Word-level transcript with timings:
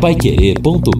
paiquerê.com.br 0.00 0.92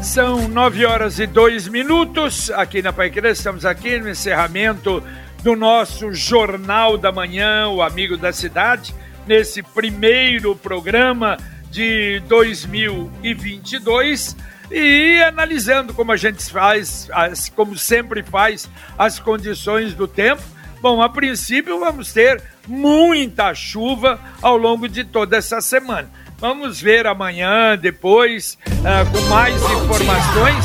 São 0.00 0.46
nove 0.46 0.86
horas 0.86 1.18
e 1.18 1.26
dois 1.26 1.66
minutos 1.66 2.48
aqui 2.52 2.80
na 2.80 2.92
Paiquerê. 2.92 3.32
Estamos 3.32 3.64
aqui 3.64 3.98
no 3.98 4.08
encerramento 4.08 5.02
do 5.42 5.56
nosso 5.56 6.14
Jornal 6.14 6.96
da 6.96 7.10
Manhã, 7.10 7.68
o 7.68 7.82
Amigo 7.82 8.16
da 8.16 8.32
Cidade, 8.32 8.94
nesse 9.26 9.60
primeiro 9.60 10.54
programa 10.54 11.36
de 11.68 12.22
2022 12.28 14.36
e 14.70 15.20
analisando 15.26 15.92
como 15.92 16.12
a 16.12 16.16
gente 16.16 16.44
faz, 16.44 17.08
as, 17.12 17.48
como 17.48 17.76
sempre 17.76 18.22
faz, 18.22 18.70
as 18.96 19.18
condições 19.18 19.94
do 19.94 20.06
tempo. 20.06 20.57
Bom, 20.80 21.02
a 21.02 21.08
princípio 21.08 21.80
vamos 21.80 22.12
ter 22.12 22.40
muita 22.66 23.52
chuva 23.52 24.20
ao 24.40 24.56
longo 24.56 24.88
de 24.88 25.02
toda 25.02 25.36
essa 25.36 25.60
semana. 25.60 26.08
Vamos 26.38 26.80
ver 26.80 27.04
amanhã, 27.04 27.76
depois, 27.76 28.56
uh, 28.68 29.10
com 29.10 29.20
mais 29.28 29.56
informações. 29.56 30.64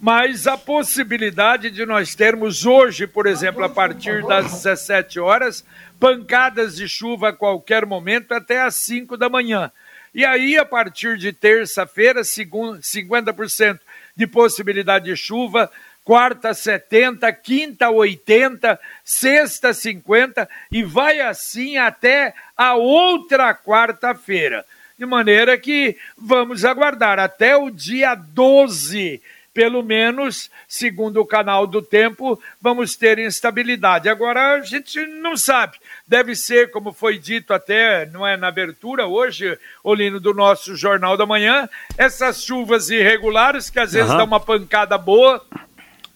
Mas 0.00 0.48
a 0.48 0.58
possibilidade 0.58 1.70
de 1.70 1.86
nós 1.86 2.14
termos 2.14 2.66
hoje, 2.66 3.06
por 3.06 3.26
exemplo, 3.26 3.62
a 3.62 3.68
partir 3.68 4.26
das 4.26 4.46
17 4.46 5.20
horas, 5.20 5.64
pancadas 5.98 6.76
de 6.76 6.88
chuva 6.88 7.28
a 7.28 7.32
qualquer 7.32 7.86
momento 7.86 8.32
até 8.32 8.60
às 8.60 8.74
5 8.74 9.16
da 9.16 9.28
manhã. 9.28 9.70
E 10.12 10.24
aí, 10.24 10.58
a 10.58 10.64
partir 10.64 11.16
de 11.16 11.32
terça-feira, 11.32 12.22
50% 12.22 13.78
de 14.16 14.26
possibilidade 14.26 15.04
de 15.04 15.16
chuva, 15.16 15.70
quarta 16.06 16.54
70, 16.54 17.32
quinta 17.32 17.90
80, 17.90 18.78
sexta 19.04 19.74
50 19.74 20.48
e 20.70 20.84
vai 20.84 21.18
assim 21.18 21.78
até 21.78 22.32
a 22.56 22.76
outra 22.76 23.52
quarta-feira. 23.52 24.64
De 24.96 25.04
maneira 25.04 25.58
que 25.58 25.96
vamos 26.16 26.64
aguardar 26.64 27.18
até 27.18 27.56
o 27.56 27.70
dia 27.70 28.14
12 28.14 29.20
pelo 29.52 29.82
menos, 29.82 30.50
segundo 30.68 31.18
o 31.18 31.24
canal 31.24 31.66
do 31.66 31.80
tempo, 31.80 32.38
vamos 32.60 32.94
ter 32.94 33.18
instabilidade. 33.18 34.06
Agora 34.06 34.52
a 34.52 34.60
gente 34.60 35.00
não 35.06 35.34
sabe. 35.34 35.78
Deve 36.06 36.36
ser, 36.36 36.70
como 36.70 36.92
foi 36.92 37.18
dito 37.18 37.54
até, 37.54 38.04
não 38.04 38.26
é 38.26 38.36
na 38.36 38.48
abertura 38.48 39.06
hoje, 39.06 39.58
Olino, 39.82 40.20
do 40.20 40.34
nosso 40.34 40.76
Jornal 40.76 41.16
da 41.16 41.24
Manhã, 41.24 41.66
essas 41.96 42.44
chuvas 42.44 42.90
irregulares 42.90 43.70
que 43.70 43.80
às 43.80 43.94
vezes 43.94 44.10
uhum. 44.10 44.18
dão 44.18 44.26
uma 44.26 44.40
pancada 44.40 44.98
boa, 44.98 45.42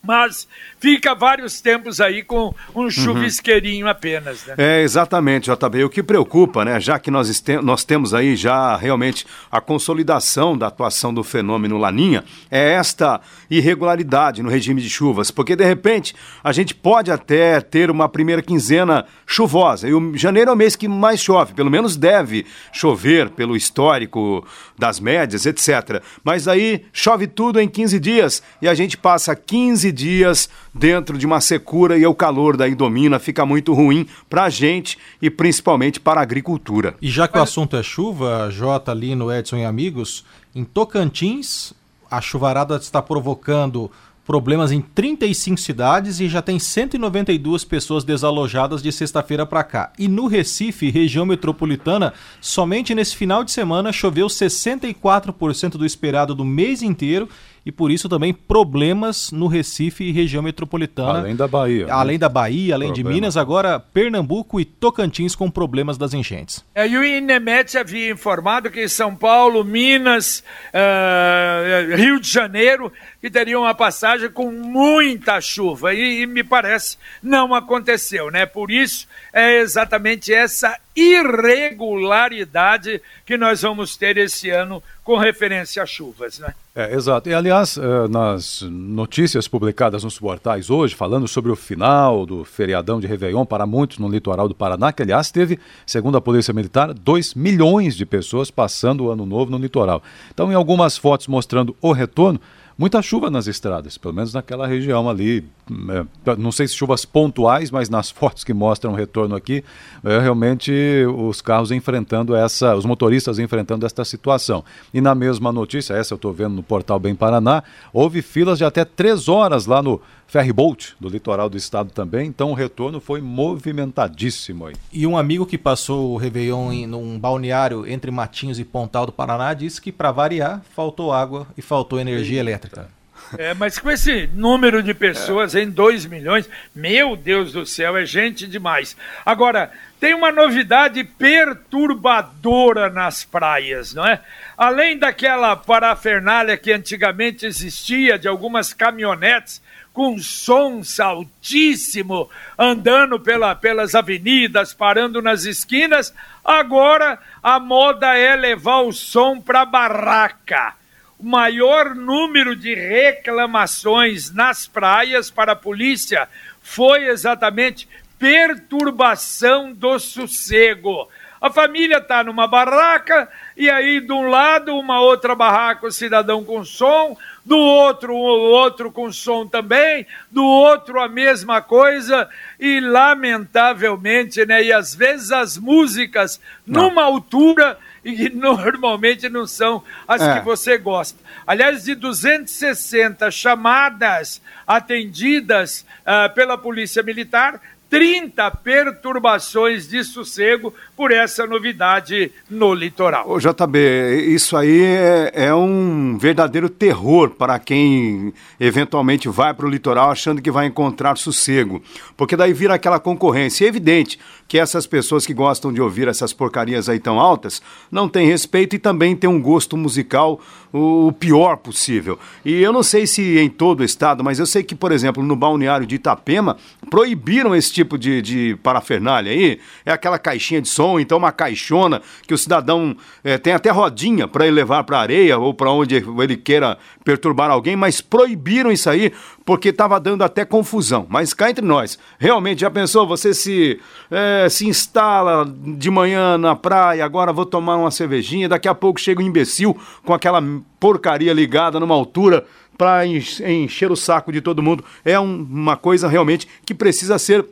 mas 0.02 0.48
fica 0.78 1.14
vários 1.14 1.60
tempos 1.60 2.00
aí 2.00 2.22
com 2.22 2.54
um 2.74 2.82
uhum. 2.82 2.90
chuvisqueirinho 2.90 3.86
uhum. 3.86 3.90
apenas. 3.90 4.44
Né? 4.46 4.54
É, 4.56 4.82
exatamente, 4.82 5.50
JB. 5.50 5.84
O 5.84 5.90
que 5.90 6.02
preocupa, 6.02 6.64
né, 6.64 6.80
já 6.80 6.98
que 6.98 7.10
nós, 7.10 7.42
nós 7.62 7.84
temos 7.84 8.14
aí 8.14 8.34
já 8.34 8.76
realmente 8.76 9.26
a 9.50 9.60
consolidação 9.60 10.56
da 10.56 10.68
atuação 10.68 11.12
do 11.12 11.22
fenômeno 11.22 11.76
Laninha, 11.76 12.24
é 12.50 12.72
esta 12.72 13.20
irregularidade 13.50 14.42
no 14.42 14.48
regime 14.48 14.80
de 14.80 14.88
chuvas, 14.88 15.30
porque 15.30 15.54
de 15.54 15.64
repente 15.64 16.14
a 16.42 16.52
gente 16.52 16.74
pode 16.74 17.10
até 17.10 17.60
ter 17.60 17.90
uma 17.90 18.08
primeira 18.08 18.42
quinzena 18.42 19.04
chuvosa, 19.26 19.88
e 19.88 19.94
o 19.94 20.16
janeiro 20.16 20.50
é 20.50 20.54
o 20.54 20.56
mês 20.56 20.76
que 20.76 20.88
mais 20.88 21.20
chove, 21.20 21.52
pelo 21.52 21.70
menos 21.70 21.96
deve 21.96 22.46
chover 22.72 23.30
pelo 23.30 23.56
histórico 23.56 24.46
das 24.78 24.98
médias, 24.98 25.44
etc. 25.46 26.02
Mas 26.24 26.48
aí 26.48 26.84
chove 26.92 27.26
tudo 27.26 27.60
em 27.60 27.68
15 27.68 28.00
dias 28.00 28.42
e 28.62 28.68
a 28.68 28.74
gente 28.74 28.96
passa 28.96 29.36
15 29.36 29.89
dias 29.92 30.48
dentro 30.74 31.18
de 31.18 31.26
uma 31.26 31.40
secura 31.40 31.98
e 31.98 32.06
o 32.06 32.14
calor 32.14 32.56
daí 32.56 32.74
domina, 32.74 33.18
fica 33.18 33.44
muito 33.44 33.72
ruim 33.72 34.06
para 34.28 34.44
a 34.44 34.50
gente 34.50 34.98
e 35.20 35.30
principalmente 35.30 36.00
para 36.00 36.20
a 36.20 36.22
agricultura. 36.22 36.94
E 37.00 37.08
já 37.08 37.26
que 37.26 37.38
o 37.38 37.42
assunto 37.42 37.76
é 37.76 37.82
chuva, 37.82 38.48
J, 38.50 38.92
Lino, 38.94 39.32
Edson 39.32 39.56
e 39.56 39.64
amigos, 39.64 40.24
em 40.54 40.64
Tocantins 40.64 41.72
a 42.10 42.20
chuvarada 42.20 42.76
está 42.76 43.00
provocando 43.00 43.90
problemas 44.26 44.70
em 44.70 44.80
35 44.80 45.58
cidades 45.58 46.20
e 46.20 46.28
já 46.28 46.42
tem 46.42 46.58
192 46.58 47.64
pessoas 47.64 48.04
desalojadas 48.04 48.82
de 48.82 48.92
sexta-feira 48.92 49.44
para 49.46 49.64
cá. 49.64 49.92
E 49.98 50.06
no 50.06 50.26
Recife, 50.26 50.90
região 50.90 51.26
metropolitana, 51.26 52.12
somente 52.40 52.94
nesse 52.94 53.16
final 53.16 53.42
de 53.42 53.50
semana 53.50 53.92
choveu 53.92 54.26
64% 54.26 55.70
do 55.70 55.86
esperado 55.86 56.34
do 56.34 56.44
mês 56.44 56.82
inteiro 56.82 57.28
e 57.64 57.72
por 57.72 57.90
isso 57.90 58.08
também 58.08 58.32
problemas 58.32 59.30
no 59.30 59.46
Recife 59.46 60.04
e 60.04 60.12
região 60.12 60.42
metropolitana. 60.42 61.20
Além 61.20 61.36
da 61.36 61.46
Bahia. 61.46 61.86
Né? 61.86 61.92
Além 61.92 62.16
né? 62.16 62.20
da 62.20 62.28
Bahia, 62.28 62.74
além 62.74 62.88
Problema. 62.88 63.10
de 63.10 63.14
Minas, 63.14 63.36
agora 63.36 63.78
Pernambuco 63.78 64.60
e 64.60 64.64
Tocantins 64.64 65.34
com 65.34 65.50
problemas 65.50 65.98
das 65.98 66.14
enchentes. 66.14 66.64
É, 66.74 66.88
e 66.88 66.96
o 66.96 67.04
INEMET 67.04 67.76
havia 67.76 68.10
informado 68.10 68.70
que 68.70 68.88
São 68.88 69.14
Paulo, 69.14 69.64
Minas, 69.64 70.42
uh, 70.72 71.96
Rio 71.96 72.18
de 72.18 72.30
Janeiro, 72.30 72.92
que 73.20 73.30
teriam 73.30 73.62
uma 73.62 73.74
passagem 73.74 74.30
com 74.30 74.50
muita 74.50 75.40
chuva. 75.40 75.92
E, 75.92 76.22
e 76.22 76.26
me 76.26 76.42
parece 76.42 76.96
não 77.22 77.54
aconteceu, 77.54 78.30
né? 78.30 78.46
Por 78.46 78.70
isso 78.70 79.06
é 79.32 79.58
exatamente 79.58 80.32
essa 80.32 80.78
irregularidade 80.96 83.00
que 83.24 83.36
nós 83.36 83.62
vamos 83.62 83.96
ter 83.96 84.16
esse 84.16 84.50
ano 84.50 84.82
com 85.04 85.16
referência 85.16 85.82
a 85.82 85.86
chuvas, 85.86 86.38
né? 86.38 86.54
É, 86.80 86.94
exato. 86.94 87.28
E, 87.28 87.34
aliás, 87.34 87.76
eh, 87.76 88.08
nas 88.08 88.62
notícias 88.62 89.46
publicadas 89.46 90.02
nos 90.02 90.18
portais 90.18 90.70
hoje, 90.70 90.94
falando 90.94 91.28
sobre 91.28 91.52
o 91.52 91.56
final 91.56 92.24
do 92.24 92.42
feriadão 92.42 92.98
de 92.98 93.06
Réveillon 93.06 93.44
para 93.44 93.66
muitos 93.66 93.98
no 93.98 94.08
litoral 94.08 94.48
do 94.48 94.54
Paraná, 94.54 94.90
que, 94.90 95.02
aliás, 95.02 95.30
teve, 95.30 95.58
segundo 95.84 96.16
a 96.16 96.22
Polícia 96.22 96.54
Militar, 96.54 96.94
2 96.94 97.34
milhões 97.34 97.94
de 97.94 98.06
pessoas 98.06 98.50
passando 98.50 99.04
o 99.04 99.10
ano 99.10 99.26
novo 99.26 99.50
no 99.50 99.58
litoral. 99.58 100.02
Então, 100.32 100.50
em 100.50 100.54
algumas 100.54 100.96
fotos 100.96 101.26
mostrando 101.26 101.76
o 101.82 101.92
retorno, 101.92 102.40
muita 102.78 103.02
chuva 103.02 103.28
nas 103.28 103.46
estradas, 103.46 103.98
pelo 103.98 104.14
menos 104.14 104.32
naquela 104.32 104.66
região 104.66 105.06
ali. 105.06 105.44
É, 105.70 106.36
não 106.36 106.50
sei 106.50 106.66
se 106.66 106.74
chuvas 106.74 107.04
pontuais, 107.04 107.70
mas 107.70 107.88
nas 107.88 108.10
fotos 108.10 108.44
que 108.44 108.52
mostram 108.52 108.92
o 108.92 108.96
retorno 108.96 109.36
aqui, 109.36 109.64
é, 110.04 110.18
realmente 110.18 110.72
os 111.16 111.40
carros 111.40 111.70
enfrentando 111.70 112.34
essa, 112.34 112.74
os 112.74 112.84
motoristas 112.84 113.38
enfrentando 113.38 113.86
esta 113.86 114.04
situação. 114.04 114.64
E 114.92 115.00
na 115.00 115.14
mesma 115.14 115.52
notícia, 115.52 115.94
essa 115.94 116.14
eu 116.14 116.16
estou 116.16 116.32
vendo 116.32 116.54
no 116.54 116.62
portal 116.62 116.98
Bem 116.98 117.14
Paraná, 117.14 117.62
houve 117.92 118.22
filas 118.22 118.58
de 118.58 118.64
até 118.64 118.84
três 118.84 119.28
horas 119.28 119.66
lá 119.66 119.82
no 119.82 120.00
ferryboat 120.26 120.94
do 121.00 121.08
litoral 121.08 121.50
do 121.50 121.56
estado 121.56 121.90
também, 121.90 122.28
então 122.28 122.52
o 122.52 122.54
retorno 122.54 123.00
foi 123.00 123.20
movimentadíssimo 123.20 124.66
aí. 124.66 124.74
E 124.92 125.04
um 125.04 125.16
amigo 125.16 125.44
que 125.44 125.58
passou 125.58 126.12
o 126.12 126.16
Réveillon 126.16 126.72
em 126.72 126.86
num 126.86 127.18
balneário 127.18 127.84
entre 127.86 128.12
Matinhos 128.12 128.60
e 128.60 128.64
Pontal 128.64 129.06
do 129.06 129.12
Paraná 129.12 129.52
disse 129.54 129.80
que, 129.80 129.90
para 129.90 130.12
variar, 130.12 130.62
faltou 130.72 131.12
água 131.12 131.48
e 131.56 131.62
faltou 131.62 131.98
energia 131.98 132.38
elétrica. 132.38 132.99
É, 133.38 133.54
mas 133.54 133.78
com 133.78 133.90
esse 133.90 134.28
número 134.34 134.82
de 134.82 134.92
pessoas 134.92 135.54
em 135.54 135.70
2 135.70 136.06
milhões, 136.06 136.48
meu 136.74 137.16
Deus 137.16 137.52
do 137.52 137.64
céu, 137.64 137.96
é 137.96 138.04
gente 138.04 138.46
demais. 138.46 138.96
Agora, 139.24 139.70
tem 140.00 140.14
uma 140.14 140.32
novidade 140.32 141.04
perturbadora 141.04 142.88
nas 142.88 143.22
praias, 143.22 143.94
não 143.94 144.06
é? 144.06 144.20
Além 144.56 144.98
daquela 144.98 145.54
parafernália 145.54 146.56
que 146.56 146.72
antigamente 146.72 147.46
existia 147.46 148.18
de 148.18 148.26
algumas 148.26 148.72
caminhonetes 148.72 149.62
com 149.92 150.18
som 150.18 150.80
altíssimo, 151.00 152.30
andando 152.58 153.18
pela, 153.20 153.54
pelas 153.54 153.94
avenidas, 153.94 154.72
parando 154.72 155.20
nas 155.20 155.44
esquinas. 155.44 156.14
Agora 156.44 157.18
a 157.42 157.60
moda 157.60 158.16
é 158.16 158.34
levar 158.34 158.80
o 158.80 158.92
som 158.92 159.40
para 159.40 159.64
barraca. 159.64 160.79
O 161.20 161.26
maior 161.26 161.94
número 161.94 162.56
de 162.56 162.74
reclamações 162.74 164.32
nas 164.32 164.66
praias 164.66 165.30
para 165.30 165.52
a 165.52 165.56
polícia 165.56 166.26
foi 166.62 167.08
exatamente 167.08 167.86
perturbação 168.18 169.70
do 169.70 169.98
sossego. 169.98 171.10
A 171.38 171.50
família 171.50 171.98
está 171.98 172.24
numa 172.24 172.46
barraca 172.46 173.28
e 173.54 173.68
aí 173.68 174.00
de 174.00 174.12
um 174.12 174.30
lado 174.30 174.74
uma 174.74 175.02
outra 175.02 175.34
barraca 175.34 175.86
o 175.86 175.92
cidadão 175.92 176.42
com 176.42 176.64
som, 176.64 177.14
do 177.44 177.58
outro 177.58 178.14
o 178.14 178.16
outro 178.16 178.90
com 178.90 179.12
som 179.12 179.46
também, 179.46 180.06
do 180.30 180.42
outro 180.42 181.00
a 181.00 181.08
mesma 181.08 181.60
coisa 181.60 182.30
e 182.58 182.80
lamentavelmente, 182.80 184.46
né, 184.46 184.64
e 184.64 184.72
às 184.72 184.94
vezes 184.94 185.32
as 185.32 185.58
músicas 185.58 186.40
não. 186.66 186.88
numa 186.88 187.02
altura 187.02 187.78
e 188.04 188.14
que 188.16 188.28
normalmente 188.30 189.28
não 189.28 189.46
são 189.46 189.82
as 190.06 190.22
é. 190.22 190.38
que 190.38 190.44
você 190.44 190.78
gosta. 190.78 191.18
Aliás, 191.46 191.84
de 191.84 191.94
260 191.94 193.30
chamadas 193.30 194.40
atendidas 194.66 195.84
uh, 196.00 196.32
pela 196.34 196.56
Polícia 196.56 197.02
Militar, 197.02 197.60
30 197.90 198.48
perturbações 198.52 199.88
de 199.88 200.04
sossego 200.04 200.72
por 200.96 201.10
essa 201.10 201.44
novidade 201.44 202.30
no 202.48 202.72
litoral. 202.72 203.28
Ô 203.28 203.38
JB, 203.40 204.26
isso 204.28 204.56
aí 204.56 204.80
é, 204.80 205.32
é 205.34 205.54
um 205.54 206.16
verdadeiro 206.16 206.68
terror 206.68 207.30
para 207.30 207.58
quem 207.58 208.32
eventualmente 208.60 209.28
vai 209.28 209.52
para 209.52 209.66
o 209.66 209.68
litoral 209.68 210.08
achando 210.08 210.40
que 210.40 210.52
vai 210.52 210.66
encontrar 210.66 211.18
sossego, 211.18 211.82
porque 212.16 212.36
daí 212.36 212.52
vira 212.52 212.74
aquela 212.74 213.00
concorrência. 213.00 213.64
É 213.64 213.68
evidente 213.68 214.20
que 214.46 214.58
essas 214.58 214.86
pessoas 214.86 215.26
que 215.26 215.34
gostam 215.34 215.72
de 215.72 215.80
ouvir 215.80 216.06
essas 216.06 216.32
porcarias 216.32 216.88
aí 216.88 217.00
tão 217.00 217.18
altas 217.18 217.60
não 217.90 218.08
têm 218.08 218.26
respeito 218.26 218.76
e 218.76 218.78
também 218.78 219.16
têm 219.16 219.28
um 219.28 219.42
gosto 219.42 219.76
musical 219.76 220.40
o 220.72 221.12
pior 221.12 221.56
possível. 221.56 222.18
E 222.44 222.62
eu 222.62 222.72
não 222.72 222.82
sei 222.82 223.06
se 223.06 223.38
em 223.38 223.48
todo 223.48 223.80
o 223.80 223.84
estado, 223.84 224.22
mas 224.22 224.38
eu 224.38 224.46
sei 224.46 224.62
que, 224.62 224.74
por 224.74 224.92
exemplo, 224.92 225.22
no 225.22 225.34
balneário 225.34 225.86
de 225.86 225.96
Itapema, 225.96 226.56
proibiram 226.88 227.54
esse 227.54 227.72
tipo 227.80 227.98
de, 227.98 228.20
de 228.20 228.56
parafernália 228.62 229.32
aí. 229.32 229.58
É 229.84 229.92
aquela 229.92 230.18
caixinha 230.18 230.60
de 230.60 230.68
som, 230.68 231.00
então 231.00 231.18
uma 231.18 231.32
caixona 231.32 232.02
que 232.26 232.34
o 232.34 232.38
cidadão 232.38 232.96
é, 233.24 233.38
tem 233.38 233.52
até 233.52 233.70
rodinha 233.70 234.28
para 234.28 234.46
ele 234.46 234.56
levar 234.56 234.84
para 234.84 234.98
areia 234.98 235.38
ou 235.38 235.54
para 235.54 235.70
onde 235.70 235.96
ele 235.96 236.36
queira 236.36 236.76
perturbar 237.04 237.50
alguém, 237.50 237.76
mas 237.76 238.00
proibiram 238.00 238.70
isso 238.70 238.88
aí 238.88 239.12
porque 239.44 239.70
estava 239.70 239.98
dando 239.98 240.22
até 240.22 240.44
confusão. 240.44 241.06
Mas 241.08 241.32
cá 241.32 241.50
entre 241.50 241.64
nós, 241.64 241.98
realmente 242.18 242.60
já 242.60 242.70
pensou? 242.70 243.06
Você 243.06 243.32
se, 243.32 243.80
é, 244.10 244.48
se 244.48 244.68
instala 244.68 245.44
de 245.76 245.90
manhã 245.90 246.36
na 246.36 246.54
praia, 246.54 247.04
agora 247.04 247.32
vou 247.32 247.46
tomar 247.46 247.76
uma 247.76 247.90
cervejinha, 247.90 248.48
daqui 248.48 248.68
a 248.68 248.74
pouco 248.74 249.00
chega 249.00 249.22
um 249.22 249.26
imbecil 249.26 249.76
com 250.04 250.12
aquela 250.12 250.42
porcaria 250.78 251.32
ligada 251.32 251.80
numa 251.80 251.94
altura 251.94 252.44
para 252.80 253.04
encher 253.06 253.92
o 253.92 253.96
saco 253.96 254.32
de 254.32 254.40
todo 254.40 254.62
mundo. 254.62 254.82
É 255.04 255.20
um, 255.20 255.46
uma 255.50 255.76
coisa 255.76 256.08
realmente 256.08 256.48
que 256.64 256.72
precisa 256.72 257.18
ser 257.18 257.44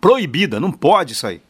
proibida, 0.00 0.60
não 0.60 0.72
pode 0.72 1.14
sair. 1.14 1.42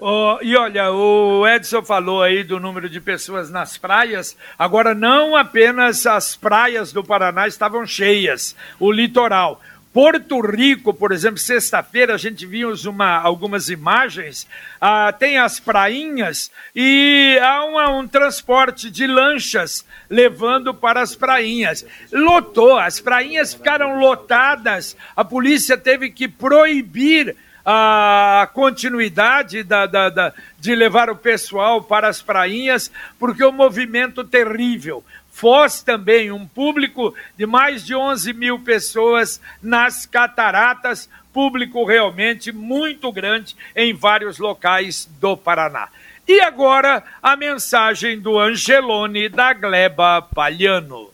Oh, 0.00 0.38
e 0.42 0.56
olha, 0.56 0.90
o 0.90 1.46
Edson 1.46 1.82
falou 1.82 2.20
aí 2.20 2.42
do 2.42 2.58
número 2.58 2.88
de 2.88 3.00
pessoas 3.00 3.48
nas 3.48 3.78
praias. 3.78 4.36
Agora, 4.58 4.92
não 4.94 5.36
apenas 5.36 6.04
as 6.04 6.34
praias 6.34 6.92
do 6.92 7.04
Paraná 7.04 7.46
estavam 7.46 7.86
cheias, 7.86 8.56
o 8.80 8.90
litoral. 8.90 9.60
Porto 9.94 10.40
Rico, 10.40 10.92
por 10.92 11.12
exemplo, 11.12 11.38
sexta-feira 11.38 12.14
a 12.14 12.18
gente 12.18 12.44
viu 12.44 12.74
uma, 12.86 13.16
algumas 13.16 13.68
imagens, 13.68 14.44
ah, 14.80 15.12
tem 15.12 15.38
as 15.38 15.60
prainhas 15.60 16.50
e 16.74 17.38
há 17.40 17.64
uma, 17.64 17.90
um 17.90 18.08
transporte 18.08 18.90
de 18.90 19.06
lanchas 19.06 19.86
levando 20.10 20.74
para 20.74 21.00
as 21.00 21.14
prainhas. 21.14 21.86
Lotou, 22.10 22.76
as 22.76 22.98
prainhas 22.98 23.54
ficaram 23.54 24.00
lotadas, 24.00 24.96
a 25.14 25.24
polícia 25.24 25.78
teve 25.78 26.10
que 26.10 26.26
proibir 26.26 27.36
a 27.64 28.48
continuidade 28.52 29.62
da, 29.62 29.86
da, 29.86 30.10
da, 30.10 30.32
de 30.58 30.74
levar 30.74 31.08
o 31.08 31.16
pessoal 31.16 31.82
para 31.82 32.08
as 32.08 32.20
prainhas, 32.20 32.90
porque 33.18 33.42
o 33.42 33.52
movimento 33.52 34.22
terrível. 34.22 35.02
Foz 35.30 35.82
também, 35.82 36.30
um 36.30 36.46
público 36.46 37.14
de 37.36 37.46
mais 37.46 37.84
de 37.84 37.94
11 37.94 38.32
mil 38.32 38.60
pessoas 38.60 39.40
nas 39.62 40.06
cataratas, 40.06 41.08
público 41.32 41.84
realmente 41.84 42.52
muito 42.52 43.10
grande 43.10 43.56
em 43.74 43.92
vários 43.92 44.38
locais 44.38 45.10
do 45.20 45.36
Paraná. 45.36 45.88
E 46.26 46.40
agora 46.40 47.02
a 47.22 47.36
mensagem 47.36 48.20
do 48.20 48.38
Angelone 48.38 49.28
da 49.28 49.52
Gleba 49.52 50.22
Palhano. 50.22 51.10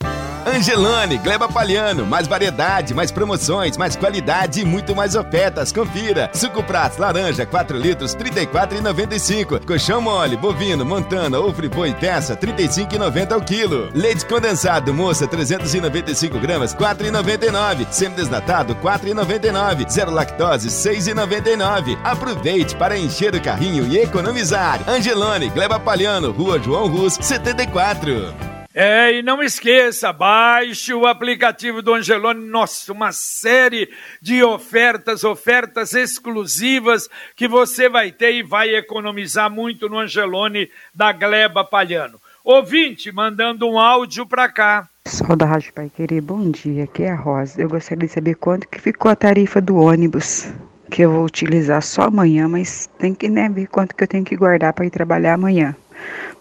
Angelone, 0.46 1.18
Gleba 1.18 1.48
Palhano, 1.48 2.06
mais 2.06 2.26
variedade, 2.26 2.94
mais 2.94 3.10
promoções, 3.10 3.76
mais 3.76 3.96
qualidade 3.96 4.60
e 4.60 4.64
muito 4.64 4.94
mais 4.94 5.14
ofertas. 5.14 5.72
Confira. 5.72 6.30
Suco 6.32 6.62
Prats, 6.62 6.98
laranja, 6.98 7.44
4 7.44 7.76
litros, 7.76 8.14
R$ 8.14 8.24
34,95. 8.24 9.64
Colchão 9.66 10.00
mole, 10.00 10.36
bovino, 10.36 10.84
montana 10.84 11.38
ou 11.38 11.52
friboi 11.52 11.94
peça, 11.94 12.38
R$ 12.40 12.52
35,90 12.52 13.32
ao 13.32 13.40
quilo. 13.40 13.90
Leite 13.94 14.24
condensado, 14.26 14.94
moça, 14.94 15.26
395 15.26 16.38
gramas, 16.38 16.72
R$ 16.72 16.78
4,99. 16.78 17.86
Semi-desnatado, 17.90 18.74
R$ 18.74 18.80
4,99. 18.80 19.90
Zero 19.90 20.10
lactose, 20.10 20.68
R$ 20.68 20.96
6,99. 20.96 21.98
Aproveite 22.02 22.76
para 22.76 22.98
encher 22.98 23.34
o 23.34 23.40
carrinho 23.40 23.86
e 23.86 23.98
economizar. 23.98 24.80
Angelone, 24.88 25.50
Gleba 25.50 25.78
Palhano, 25.78 26.32
Rua 26.32 26.58
João 26.58 26.86
Rus, 26.88 27.18
74. 27.20 28.59
É, 28.72 29.18
e 29.18 29.22
não 29.22 29.42
esqueça, 29.42 30.12
baixe 30.12 30.94
o 30.94 31.04
aplicativo 31.04 31.82
do 31.82 31.92
Angelone. 31.92 32.46
Nossa, 32.46 32.92
uma 32.92 33.10
série 33.10 33.90
de 34.22 34.44
ofertas, 34.44 35.24
ofertas 35.24 35.92
exclusivas 35.92 37.08
que 37.34 37.48
você 37.48 37.88
vai 37.88 38.12
ter 38.12 38.32
e 38.32 38.44
vai 38.44 38.72
economizar 38.76 39.50
muito 39.50 39.88
no 39.88 39.98
Angelone 39.98 40.70
da 40.94 41.10
Gleba 41.10 41.64
Palhano. 41.64 42.20
Ouvinte, 42.44 43.10
mandando 43.10 43.68
um 43.68 43.76
áudio 43.76 44.24
para 44.24 44.48
cá. 44.48 44.88
Pessoal 45.02 45.34
da 45.34 45.46
Rádio 45.46 45.72
Pai 45.74 45.90
Querer, 45.94 46.20
bom 46.20 46.48
dia. 46.48 46.84
Aqui 46.84 47.02
é 47.02 47.10
a 47.10 47.16
Rosa. 47.16 47.60
Eu 47.60 47.68
gostaria 47.68 48.06
de 48.06 48.12
saber 48.12 48.36
quanto 48.36 48.68
que 48.68 48.80
ficou 48.80 49.10
a 49.10 49.16
tarifa 49.16 49.60
do 49.60 49.76
ônibus 49.76 50.48
que 50.88 51.02
eu 51.02 51.10
vou 51.10 51.24
utilizar 51.24 51.82
só 51.82 52.02
amanhã, 52.02 52.46
mas 52.46 52.88
tem 52.98 53.14
que 53.14 53.28
né, 53.28 53.48
ver 53.48 53.66
quanto 53.66 53.96
que 53.96 54.04
eu 54.04 54.08
tenho 54.08 54.24
que 54.24 54.36
guardar 54.36 54.72
para 54.72 54.86
ir 54.86 54.90
trabalhar 54.90 55.34
amanhã. 55.34 55.74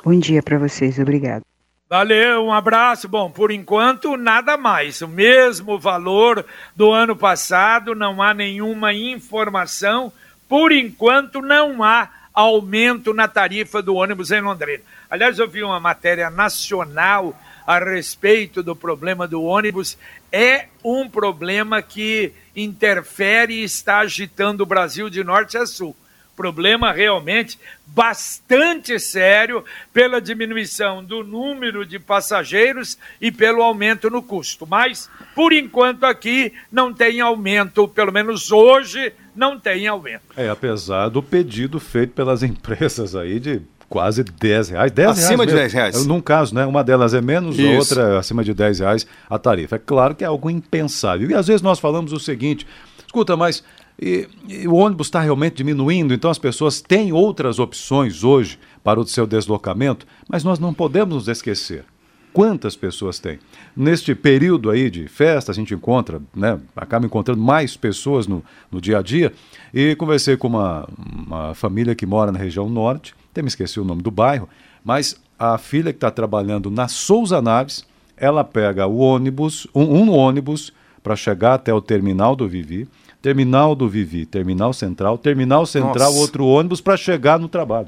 Bom 0.03 0.17
dia 0.17 0.43
para 0.43 0.59
vocês, 0.59 0.99
obrigado. 0.99 1.48
Valeu, 1.89 2.45
um 2.45 2.53
abraço. 2.53 3.07
Bom, 3.07 3.31
por 3.31 3.49
enquanto, 3.49 4.15
nada 4.15 4.55
mais. 4.55 5.01
O 5.01 5.07
mesmo 5.07 5.79
valor 5.79 6.45
do 6.75 6.91
ano 6.91 7.15
passado, 7.15 7.95
não 7.95 8.21
há 8.21 8.31
nenhuma 8.31 8.93
informação. 8.93 10.13
Por 10.47 10.71
enquanto, 10.71 11.41
não 11.41 11.81
há 11.81 12.07
aumento 12.31 13.11
na 13.11 13.27
tarifa 13.27 13.81
do 13.81 13.95
ônibus 13.95 14.29
em 14.29 14.39
Londrina. 14.39 14.83
Aliás, 15.09 15.39
eu 15.39 15.49
vi 15.49 15.63
uma 15.63 15.79
matéria 15.79 16.29
nacional 16.29 17.35
a 17.65 17.79
respeito 17.79 18.61
do 18.61 18.75
problema 18.75 19.27
do 19.27 19.41
ônibus. 19.41 19.97
É 20.31 20.67
um 20.83 21.09
problema 21.09 21.81
que 21.81 22.31
interfere 22.55 23.55
e 23.55 23.63
está 23.63 24.01
agitando 24.01 24.61
o 24.61 24.67
Brasil 24.67 25.09
de 25.09 25.23
norte 25.23 25.57
a 25.57 25.65
sul 25.65 25.95
problema 26.39 26.93
realmente 26.93 27.59
bastante 27.85 28.97
sério 28.97 29.61
pela 29.91 30.21
diminuição 30.21 31.03
do 31.03 31.21
número 31.21 31.85
de 31.85 31.99
passageiros 31.99 32.97
e 33.19 33.29
pelo 33.29 33.61
aumento 33.61 34.09
no 34.09 34.23
custo. 34.23 34.65
Mas, 34.65 35.09
por 35.35 35.51
enquanto, 35.51 36.05
aqui 36.05 36.53
não 36.71 36.93
tem 36.93 37.19
aumento, 37.19 37.89
pelo 37.89 38.13
menos 38.13 38.53
hoje 38.53 39.11
não 39.35 39.59
tem 39.59 39.85
aumento. 39.85 40.21
É, 40.37 40.47
apesar 40.47 41.09
do 41.09 41.21
pedido 41.21 41.77
feito 41.77 42.13
pelas 42.13 42.41
empresas 42.41 43.17
aí 43.17 43.37
de 43.37 43.61
quase 43.89 44.23
10 44.23 44.69
reais. 44.69 44.91
10 44.93 45.09
acima 45.09 45.43
reais 45.43 45.49
de 45.49 45.55
10 45.55 45.73
reais. 45.73 46.05
Num 46.05 46.21
caso, 46.21 46.55
né? 46.55 46.65
Uma 46.65 46.85
delas 46.85 47.13
é 47.13 47.19
menos, 47.19 47.59
Isso. 47.59 47.67
a 47.67 47.75
outra 47.79 48.15
é 48.15 48.17
acima 48.17 48.45
de 48.45 48.53
10 48.53 48.79
reais 48.79 49.05
a 49.29 49.37
tarifa. 49.37 49.75
É 49.75 49.79
claro 49.79 50.15
que 50.15 50.23
é 50.23 50.27
algo 50.27 50.49
impensável. 50.49 51.29
E 51.29 51.35
às 51.35 51.47
vezes 51.47 51.61
nós 51.61 51.79
falamos 51.79 52.13
o 52.13 52.19
seguinte: 52.19 52.65
escuta, 53.05 53.35
mas 53.35 53.61
e, 54.01 54.27
e 54.47 54.67
o 54.67 54.75
ônibus 54.75 55.07
está 55.07 55.19
realmente 55.19 55.57
diminuindo, 55.57 56.13
então 56.13 56.31
as 56.31 56.37
pessoas 56.37 56.81
têm 56.81 57.11
outras 57.11 57.59
opções 57.59 58.23
hoje 58.23 58.57
para 58.83 58.99
o 58.99 59.05
seu 59.05 59.27
deslocamento, 59.27 60.07
mas 60.27 60.43
nós 60.43 60.57
não 60.57 60.73
podemos 60.73 61.15
nos 61.15 61.27
esquecer. 61.27 61.83
Quantas 62.31 62.75
pessoas 62.75 63.19
tem? 63.19 63.39
Neste 63.75 64.13
período 64.13 64.69
aí 64.69 64.89
de 64.89 65.07
festa, 65.07 65.51
a 65.51 65.55
gente 65.55 65.73
encontra, 65.73 66.21
né, 66.33 66.59
acaba 66.75 67.05
encontrando 67.05 67.41
mais 67.41 67.75
pessoas 67.75 68.27
no, 68.27 68.43
no 68.71 68.79
dia 68.79 68.99
a 68.99 69.01
dia. 69.01 69.33
E 69.73 69.95
conversei 69.95 70.37
com 70.37 70.47
uma, 70.47 70.87
uma 71.25 71.53
família 71.55 71.95
que 71.95 72.05
mora 72.05 72.31
na 72.31 72.37
região 72.37 72.69
norte, 72.69 73.15
até 73.31 73.41
me 73.41 73.47
esqueci 73.47 73.79
o 73.79 73.83
nome 73.83 74.03
do 74.03 74.11
bairro, 74.11 74.47
mas 74.85 75.19
a 75.37 75.57
filha 75.57 75.91
que 75.91 75.97
está 75.97 76.11
trabalhando 76.11 76.69
na 76.69 76.87
Souza 76.87 77.41
Naves, 77.41 77.85
ela 78.15 78.43
pega 78.43 78.85
o 78.85 78.97
ônibus, 78.97 79.67
um, 79.73 79.83
um 79.83 80.11
ônibus 80.11 80.71
para 81.01 81.15
chegar 81.15 81.55
até 81.55 81.73
o 81.73 81.81
terminal 81.81 82.35
do 82.35 82.47
Vivi, 82.47 82.87
terminal 83.21 83.75
do 83.75 83.87
Vivi, 83.87 84.25
terminal 84.25 84.73
central, 84.73 85.17
terminal 85.17 85.65
central, 85.65 86.11
Nossa. 86.11 86.19
outro 86.19 86.45
ônibus 86.45 86.81
para 86.81 86.97
chegar 86.97 87.39
no 87.39 87.47
trabalho. 87.47 87.87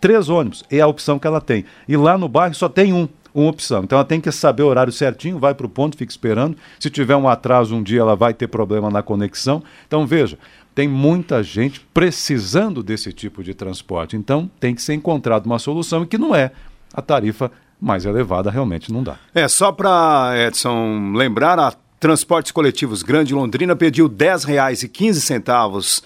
Três 0.00 0.28
ônibus, 0.28 0.64
é 0.70 0.80
a 0.80 0.86
opção 0.86 1.18
que 1.18 1.26
ela 1.26 1.40
tem. 1.40 1.64
E 1.88 1.96
lá 1.96 2.18
no 2.18 2.28
bairro 2.28 2.54
só 2.54 2.68
tem 2.68 2.92
um, 2.92 3.08
uma 3.32 3.48
opção. 3.48 3.84
Então 3.84 3.96
ela 3.96 4.04
tem 4.04 4.20
que 4.20 4.32
saber 4.32 4.64
o 4.64 4.66
horário 4.66 4.92
certinho, 4.92 5.38
vai 5.38 5.54
para 5.54 5.66
o 5.66 5.68
ponto, 5.68 5.96
fica 5.96 6.10
esperando. 6.10 6.56
Se 6.80 6.90
tiver 6.90 7.14
um 7.14 7.28
atraso 7.28 7.74
um 7.74 7.82
dia, 7.82 8.00
ela 8.00 8.16
vai 8.16 8.34
ter 8.34 8.48
problema 8.48 8.90
na 8.90 9.02
conexão. 9.02 9.62
Então 9.86 10.04
veja, 10.04 10.36
tem 10.74 10.88
muita 10.88 11.42
gente 11.42 11.80
precisando 11.94 12.82
desse 12.82 13.12
tipo 13.12 13.44
de 13.44 13.54
transporte. 13.54 14.16
Então 14.16 14.50
tem 14.58 14.74
que 14.74 14.82
ser 14.82 14.94
encontrada 14.94 15.46
uma 15.46 15.58
solução 15.58 16.04
que 16.04 16.18
não 16.18 16.34
é 16.34 16.50
a 16.92 17.00
tarifa 17.00 17.50
mais 17.80 18.04
elevada, 18.04 18.50
realmente 18.50 18.92
não 18.92 19.02
dá. 19.02 19.16
É, 19.34 19.48
só 19.48 19.72
para, 19.72 20.32
Edson, 20.36 21.12
lembrar, 21.14 21.58
a 21.58 21.72
Transportes 22.02 22.50
Coletivos 22.50 23.02
Grande 23.04 23.32
Londrina 23.32 23.76
pediu 23.76 24.08
R$ 24.08 24.12
10,15 24.12 26.02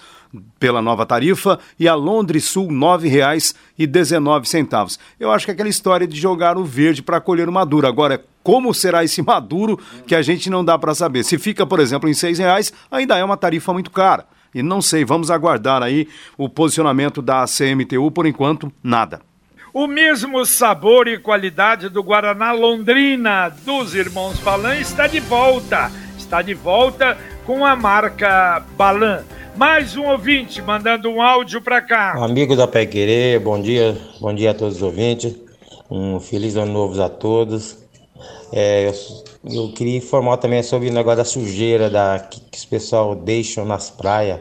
pela 0.59 0.79
nova 0.79 1.07
tarifa 1.07 1.57
e 1.79 1.87
a 1.87 1.95
Londres 1.95 2.43
Sul 2.43 2.67
R$ 2.67 2.75
9,19. 2.75 4.99
Eu 5.19 5.31
acho 5.31 5.45
que 5.45 5.49
é 5.49 5.55
aquela 5.55 5.67
história 5.67 6.05
de 6.05 6.15
jogar 6.15 6.55
o 6.55 6.63
verde 6.63 7.01
para 7.01 7.19
colher 7.19 7.49
o 7.49 7.51
maduro. 7.51 7.87
Agora, 7.87 8.23
como 8.43 8.75
será 8.75 9.03
esse 9.03 9.23
maduro 9.23 9.79
que 10.05 10.13
a 10.13 10.21
gente 10.21 10.51
não 10.51 10.63
dá 10.63 10.77
para 10.77 10.93
saber. 10.93 11.23
Se 11.23 11.39
fica, 11.39 11.65
por 11.65 11.79
exemplo, 11.79 12.07
em 12.07 12.13
R$ 12.13 12.33
reais, 12.35 12.71
ainda 12.91 13.17
é 13.17 13.23
uma 13.23 13.35
tarifa 13.35 13.73
muito 13.73 13.89
cara. 13.89 14.27
E 14.53 14.61
não 14.61 14.83
sei, 14.83 15.03
vamos 15.03 15.31
aguardar 15.31 15.81
aí 15.81 16.07
o 16.37 16.47
posicionamento 16.47 17.23
da 17.23 17.43
CMTU, 17.45 18.11
por 18.11 18.27
enquanto, 18.27 18.71
nada. 18.83 19.19
O 19.77 19.85
mesmo 19.85 20.43
sabor 20.43 21.07
e 21.07 21.19
qualidade 21.19 21.87
do 21.87 22.01
Guaraná 22.01 22.51
Londrina 22.51 23.47
dos 23.63 23.93
irmãos 23.93 24.39
Balan 24.39 24.75
está 24.75 25.05
de 25.05 25.19
volta. 25.19 25.91
Está 26.17 26.41
de 26.41 26.55
volta 26.55 27.15
com 27.45 27.63
a 27.63 27.75
marca 27.75 28.65
Balan. 28.75 29.23
Mais 29.55 29.95
um 29.95 30.07
ouvinte 30.07 30.63
mandando 30.63 31.11
um 31.11 31.21
áudio 31.21 31.61
para 31.61 31.79
cá. 31.79 32.13
Amigo 32.13 32.55
da 32.55 32.67
Pai 32.67 32.87
Querer, 32.87 33.39
bom 33.39 33.61
dia, 33.61 33.95
bom 34.19 34.33
dia 34.33 34.49
a 34.49 34.53
todos 34.55 34.77
os 34.77 34.81
ouvintes. 34.81 35.35
Um 35.91 36.19
feliz 36.19 36.55
ano 36.55 36.73
novo 36.73 36.99
a 36.99 37.07
todos. 37.07 37.77
É, 38.51 38.87
eu, 38.87 38.93
eu, 39.53 39.73
queria 39.73 39.97
informar 39.97 40.37
também 40.37 40.63
sobre 40.63 40.89
o 40.89 40.91
negócio 40.91 41.17
da 41.17 41.23
sujeira 41.23 41.87
da, 41.87 42.17
que, 42.17 42.39
que 42.39 42.57
os 42.57 42.65
pessoal 42.65 43.13
deixam 43.13 43.63
nas 43.63 43.91
praias. 43.91 44.39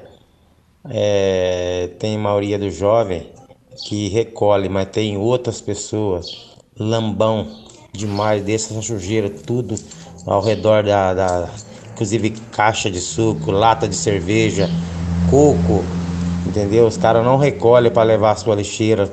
É, 0.89 1.91
tem 1.99 2.17
maioria 2.17 2.59
do 2.59 2.71
jovem 2.71 3.36
que 3.85 4.09
recolhe, 4.09 4.69
mas 4.69 4.89
tem 4.89 5.17
outras 5.17 5.61
pessoas, 5.61 6.57
lambão 6.79 7.47
demais, 7.93 8.43
dessa 8.43 8.81
sujeira, 8.81 9.31
tudo 9.31 9.75
ao 10.27 10.43
redor 10.43 10.83
da, 10.83 11.15
da, 11.15 11.49
inclusive 11.93 12.31
caixa 12.51 12.91
de 12.91 13.01
suco, 13.01 13.51
lata 13.51 13.89
de 13.89 13.95
cerveja, 13.95 14.69
coco, 15.31 15.85
entendeu? 16.47 16.87
Os 16.87 16.97
caras 16.97 17.25
não 17.25 17.37
recolhem 17.37 17.91
para 17.91 18.03
levar 18.03 18.33
a 18.33 18.37
sua 18.37 18.55
lixeira. 18.55 19.11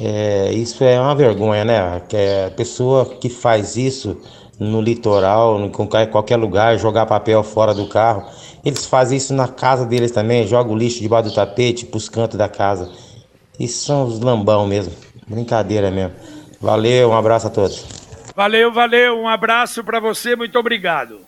É, 0.00 0.52
isso 0.52 0.82
é 0.82 0.98
uma 1.00 1.14
vergonha, 1.14 1.64
né? 1.64 2.00
Que 2.08 2.16
é 2.16 2.46
a 2.46 2.50
pessoa 2.50 3.04
que 3.04 3.28
faz 3.28 3.76
isso 3.76 4.16
no 4.58 4.80
litoral, 4.80 5.60
em 5.60 5.70
qualquer 5.70 6.36
lugar, 6.36 6.78
jogar 6.78 7.04
papel 7.06 7.42
fora 7.42 7.74
do 7.74 7.86
carro. 7.86 8.24
Eles 8.64 8.86
fazem 8.86 9.18
isso 9.18 9.34
na 9.34 9.46
casa 9.48 9.84
deles 9.84 10.10
também, 10.10 10.46
jogam 10.46 10.74
o 10.74 10.78
lixo 10.78 11.00
debaixo 11.00 11.28
do 11.28 11.34
tapete, 11.34 11.84
pros 11.84 12.08
cantos 12.08 12.38
da 12.38 12.48
casa. 12.48 12.90
Isso 13.58 13.86
são 13.86 14.06
os 14.06 14.20
lambão 14.20 14.66
mesmo. 14.66 14.92
Brincadeira 15.26 15.90
mesmo. 15.90 16.12
Valeu, 16.60 17.10
um 17.10 17.16
abraço 17.16 17.46
a 17.46 17.50
todos. 17.50 17.84
Valeu, 18.34 18.72
valeu, 18.72 19.18
um 19.18 19.28
abraço 19.28 19.82
para 19.82 19.98
você, 19.98 20.36
muito 20.36 20.58
obrigado. 20.58 21.25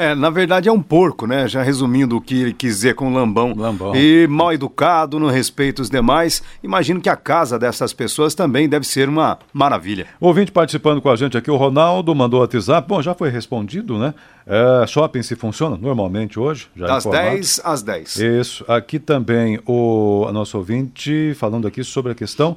É, 0.00 0.14
na 0.14 0.30
verdade 0.30 0.66
é 0.66 0.72
um 0.72 0.80
porco, 0.80 1.26
né? 1.26 1.46
Já 1.46 1.62
resumindo 1.62 2.16
o 2.16 2.22
que 2.22 2.40
ele 2.40 2.54
quis 2.54 2.76
dizer 2.76 2.94
com 2.94 3.12
lambão. 3.12 3.52
Lambão. 3.54 3.94
E 3.94 4.26
mal 4.30 4.50
educado, 4.50 5.20
não 5.20 5.28
respeita 5.28 5.82
os 5.82 5.90
demais. 5.90 6.42
Imagino 6.62 7.02
que 7.02 7.08
a 7.10 7.16
casa 7.16 7.58
dessas 7.58 7.92
pessoas 7.92 8.34
também 8.34 8.66
deve 8.66 8.86
ser 8.86 9.10
uma 9.10 9.38
maravilha. 9.52 10.06
O 10.18 10.28
ouvinte 10.28 10.50
participando 10.50 11.02
com 11.02 11.10
a 11.10 11.16
gente 11.16 11.36
aqui, 11.36 11.50
o 11.50 11.56
Ronaldo, 11.56 12.14
mandou 12.14 12.40
WhatsApp. 12.40 12.88
Bom, 12.88 13.02
já 13.02 13.14
foi 13.14 13.28
respondido, 13.28 13.98
né? 13.98 14.14
É, 14.46 14.86
shopping 14.86 15.22
se 15.22 15.36
funciona 15.36 15.76
normalmente 15.76 16.40
hoje? 16.40 16.68
Já 16.74 16.86
das 16.86 17.04
informado. 17.04 17.30
10 17.32 17.60
às 17.62 17.82
10. 17.82 18.16
Isso. 18.16 18.64
Aqui 18.66 18.98
também 18.98 19.60
o 19.66 20.26
nosso 20.32 20.56
ouvinte 20.56 21.34
falando 21.34 21.68
aqui 21.68 21.84
sobre 21.84 22.12
a 22.12 22.14
questão 22.14 22.56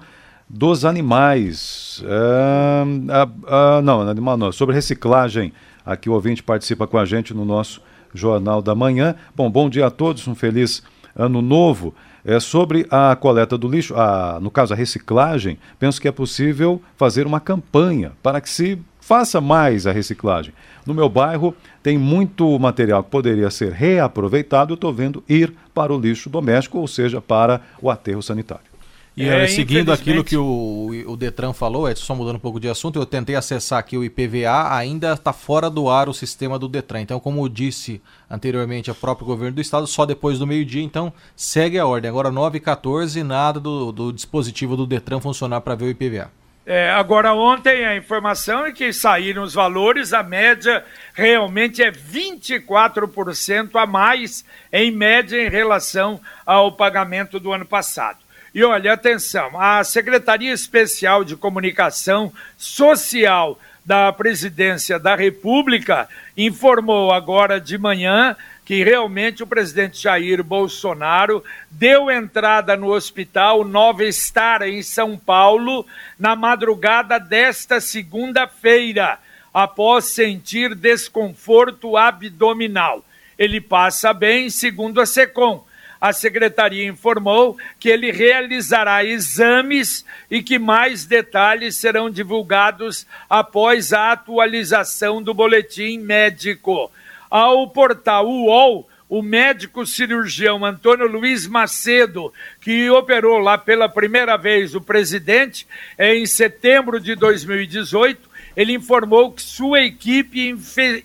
dos 0.49 0.85
animais. 0.85 2.01
É, 2.05 3.11
ah, 3.11 3.27
ah, 3.47 3.81
não, 3.81 3.99
animal 4.01 4.37
não, 4.37 4.49
sobre 4.49 4.73
reciclagem. 4.73 5.51
Aqui 5.85 6.09
o 6.09 6.13
ouvinte 6.13 6.41
participa 6.41 6.87
com 6.87 6.97
a 6.97 7.05
gente 7.05 7.33
no 7.33 7.45
nosso 7.45 7.81
Jornal 8.13 8.61
da 8.61 8.75
Manhã. 8.75 9.15
Bom, 9.35 9.49
bom 9.49 9.69
dia 9.69 9.87
a 9.87 9.91
todos, 9.91 10.27
um 10.27 10.35
feliz 10.35 10.83
ano 11.15 11.41
novo. 11.41 11.93
É, 12.25 12.39
sobre 12.39 12.87
a 12.89 13.15
coleta 13.17 13.57
do 13.57 13.67
lixo, 13.67 13.93
a, 13.95 14.39
no 14.41 14.49
caso 14.49 14.73
a 14.73 14.77
reciclagem, 14.77 15.57
penso 15.77 15.99
que 15.99 16.07
é 16.07 16.11
possível 16.11 16.81
fazer 16.95 17.27
uma 17.27 17.39
campanha 17.39 18.13
para 18.23 18.39
que 18.39 18.49
se 18.49 18.79
faça 19.01 19.41
mais 19.41 19.85
a 19.85 19.91
reciclagem. 19.91 20.53
No 20.85 20.93
meu 20.93 21.09
bairro 21.09 21.53
tem 21.81 21.97
muito 21.97 22.57
material 22.57 23.03
que 23.03 23.09
poderia 23.09 23.49
ser 23.49 23.73
reaproveitado, 23.73 24.71
eu 24.71 24.75
estou 24.75 24.93
vendo 24.93 25.21
ir 25.27 25.53
para 25.73 25.93
o 25.93 25.99
lixo 25.99 26.29
doméstico, 26.29 26.79
ou 26.79 26.87
seja, 26.87 27.19
para 27.19 27.59
o 27.81 27.89
aterro 27.89 28.23
sanitário. 28.23 28.72
E 29.15 29.27
é, 29.27 29.47
seguindo 29.47 29.91
aquilo 29.91 30.23
que 30.23 30.35
o, 30.35 30.89
o 31.05 31.15
Detran 31.15 31.53
falou, 31.53 31.87
é 31.87 31.93
só 31.93 32.15
mudando 32.15 32.37
um 32.37 32.39
pouco 32.39 32.59
de 32.59 32.67
assunto, 32.67 32.97
eu 32.97 33.05
tentei 33.05 33.35
acessar 33.35 33.77
aqui 33.77 33.95
o 33.95 34.03
IPVA, 34.03 34.75
ainda 34.75 35.13
está 35.13 35.31
fora 35.31 35.69
do 35.69 35.87
ar 35.87 36.09
o 36.09 36.13
sistema 36.13 36.57
do 36.57 36.67
Detran. 36.67 37.01
Então, 37.01 37.19
como 37.19 37.47
disse 37.47 38.01
anteriormente 38.27 38.89
o 38.89 38.95
próprio 38.95 39.27
governo 39.27 39.55
do 39.55 39.61
estado, 39.61 39.85
só 39.85 40.05
depois 40.05 40.39
do 40.39 40.47
meio-dia, 40.47 40.81
então 40.81 41.13
segue 41.35 41.77
a 41.77 41.85
ordem. 41.85 42.09
Agora 42.09 42.31
9 42.31 42.57
e 42.57 42.61
14 42.61 43.21
nada 43.23 43.59
do, 43.59 43.91
do 43.91 44.11
dispositivo 44.11 44.75
do 44.75 44.87
Detran 44.87 45.19
funcionar 45.19 45.61
para 45.61 45.75
ver 45.75 45.85
o 45.85 45.89
IPVA. 45.89 46.31
É, 46.65 46.89
agora, 46.91 47.33
ontem 47.33 47.85
a 47.85 47.95
informação 47.95 48.65
é 48.65 48.71
que 48.71 48.93
saíram 48.93 49.43
os 49.43 49.53
valores, 49.53 50.13
a 50.13 50.23
média 50.23 50.83
realmente 51.13 51.83
é 51.83 51.91
24% 51.91 53.75
a 53.75 53.85
mais, 53.85 54.45
em 54.71 54.89
média, 54.89 55.45
em 55.45 55.49
relação 55.49 56.21
ao 56.45 56.71
pagamento 56.71 57.37
do 57.37 57.51
ano 57.51 57.65
passado. 57.65 58.22
E 58.53 58.63
olha, 58.63 58.93
atenção, 58.93 59.59
a 59.59 59.83
Secretaria 59.83 60.53
Especial 60.53 61.23
de 61.23 61.35
Comunicação 61.35 62.31
Social 62.55 63.59
da 63.83 64.13
Presidência 64.13 64.99
da 64.99 65.15
República 65.15 66.07
informou 66.37 67.11
agora 67.11 67.59
de 67.59 67.79
manhã 67.79 68.35
que 68.63 68.83
realmente 68.83 69.41
o 69.41 69.47
presidente 69.47 70.03
Jair 70.03 70.43
Bolsonaro 70.43 71.43
deu 71.71 72.11
entrada 72.11 72.77
no 72.77 72.93
hospital 72.93 73.65
Nova 73.65 74.09
Star, 74.11 74.61
em 74.61 74.83
São 74.83 75.17
Paulo, 75.17 75.83
na 76.19 76.35
madrugada 76.35 77.19
desta 77.19 77.81
segunda-feira, 77.81 79.17
após 79.51 80.05
sentir 80.05 80.75
desconforto 80.75 81.97
abdominal. 81.97 83.03
Ele 83.37 83.59
passa 83.59 84.13
bem, 84.13 84.47
segundo 84.51 85.01
a 85.01 85.07
SECOM 85.07 85.65
a 86.03 86.11
secretaria 86.11 86.85
informou 86.85 87.57
que 87.79 87.87
ele 87.87 88.11
realizará 88.11 89.05
exames 89.05 90.03
e 90.29 90.43
que 90.43 90.59
mais 90.59 91.05
detalhes 91.05 91.77
serão 91.77 92.09
divulgados 92.09 93.07
após 93.29 93.93
a 93.93 94.11
atualização 94.11 95.23
do 95.23 95.33
boletim 95.33 95.99
médico. 95.99 96.91
Ao 97.29 97.69
portal 97.69 98.27
UOL, 98.27 98.85
o 99.07 99.21
médico 99.21 99.85
cirurgião 99.85 100.65
Antônio 100.65 101.07
Luiz 101.07 101.47
Macedo, 101.47 102.33
que 102.59 102.89
operou 102.89 103.37
lá 103.37 103.57
pela 103.57 103.87
primeira 103.87 104.35
vez 104.35 104.75
o 104.75 104.81
presidente 104.81 105.65
em 105.97 106.25
setembro 106.25 106.99
de 106.99 107.15
2018, 107.15 108.29
ele 108.57 108.73
informou 108.73 109.31
que 109.31 109.41
sua 109.41 109.79
equipe 109.83 110.53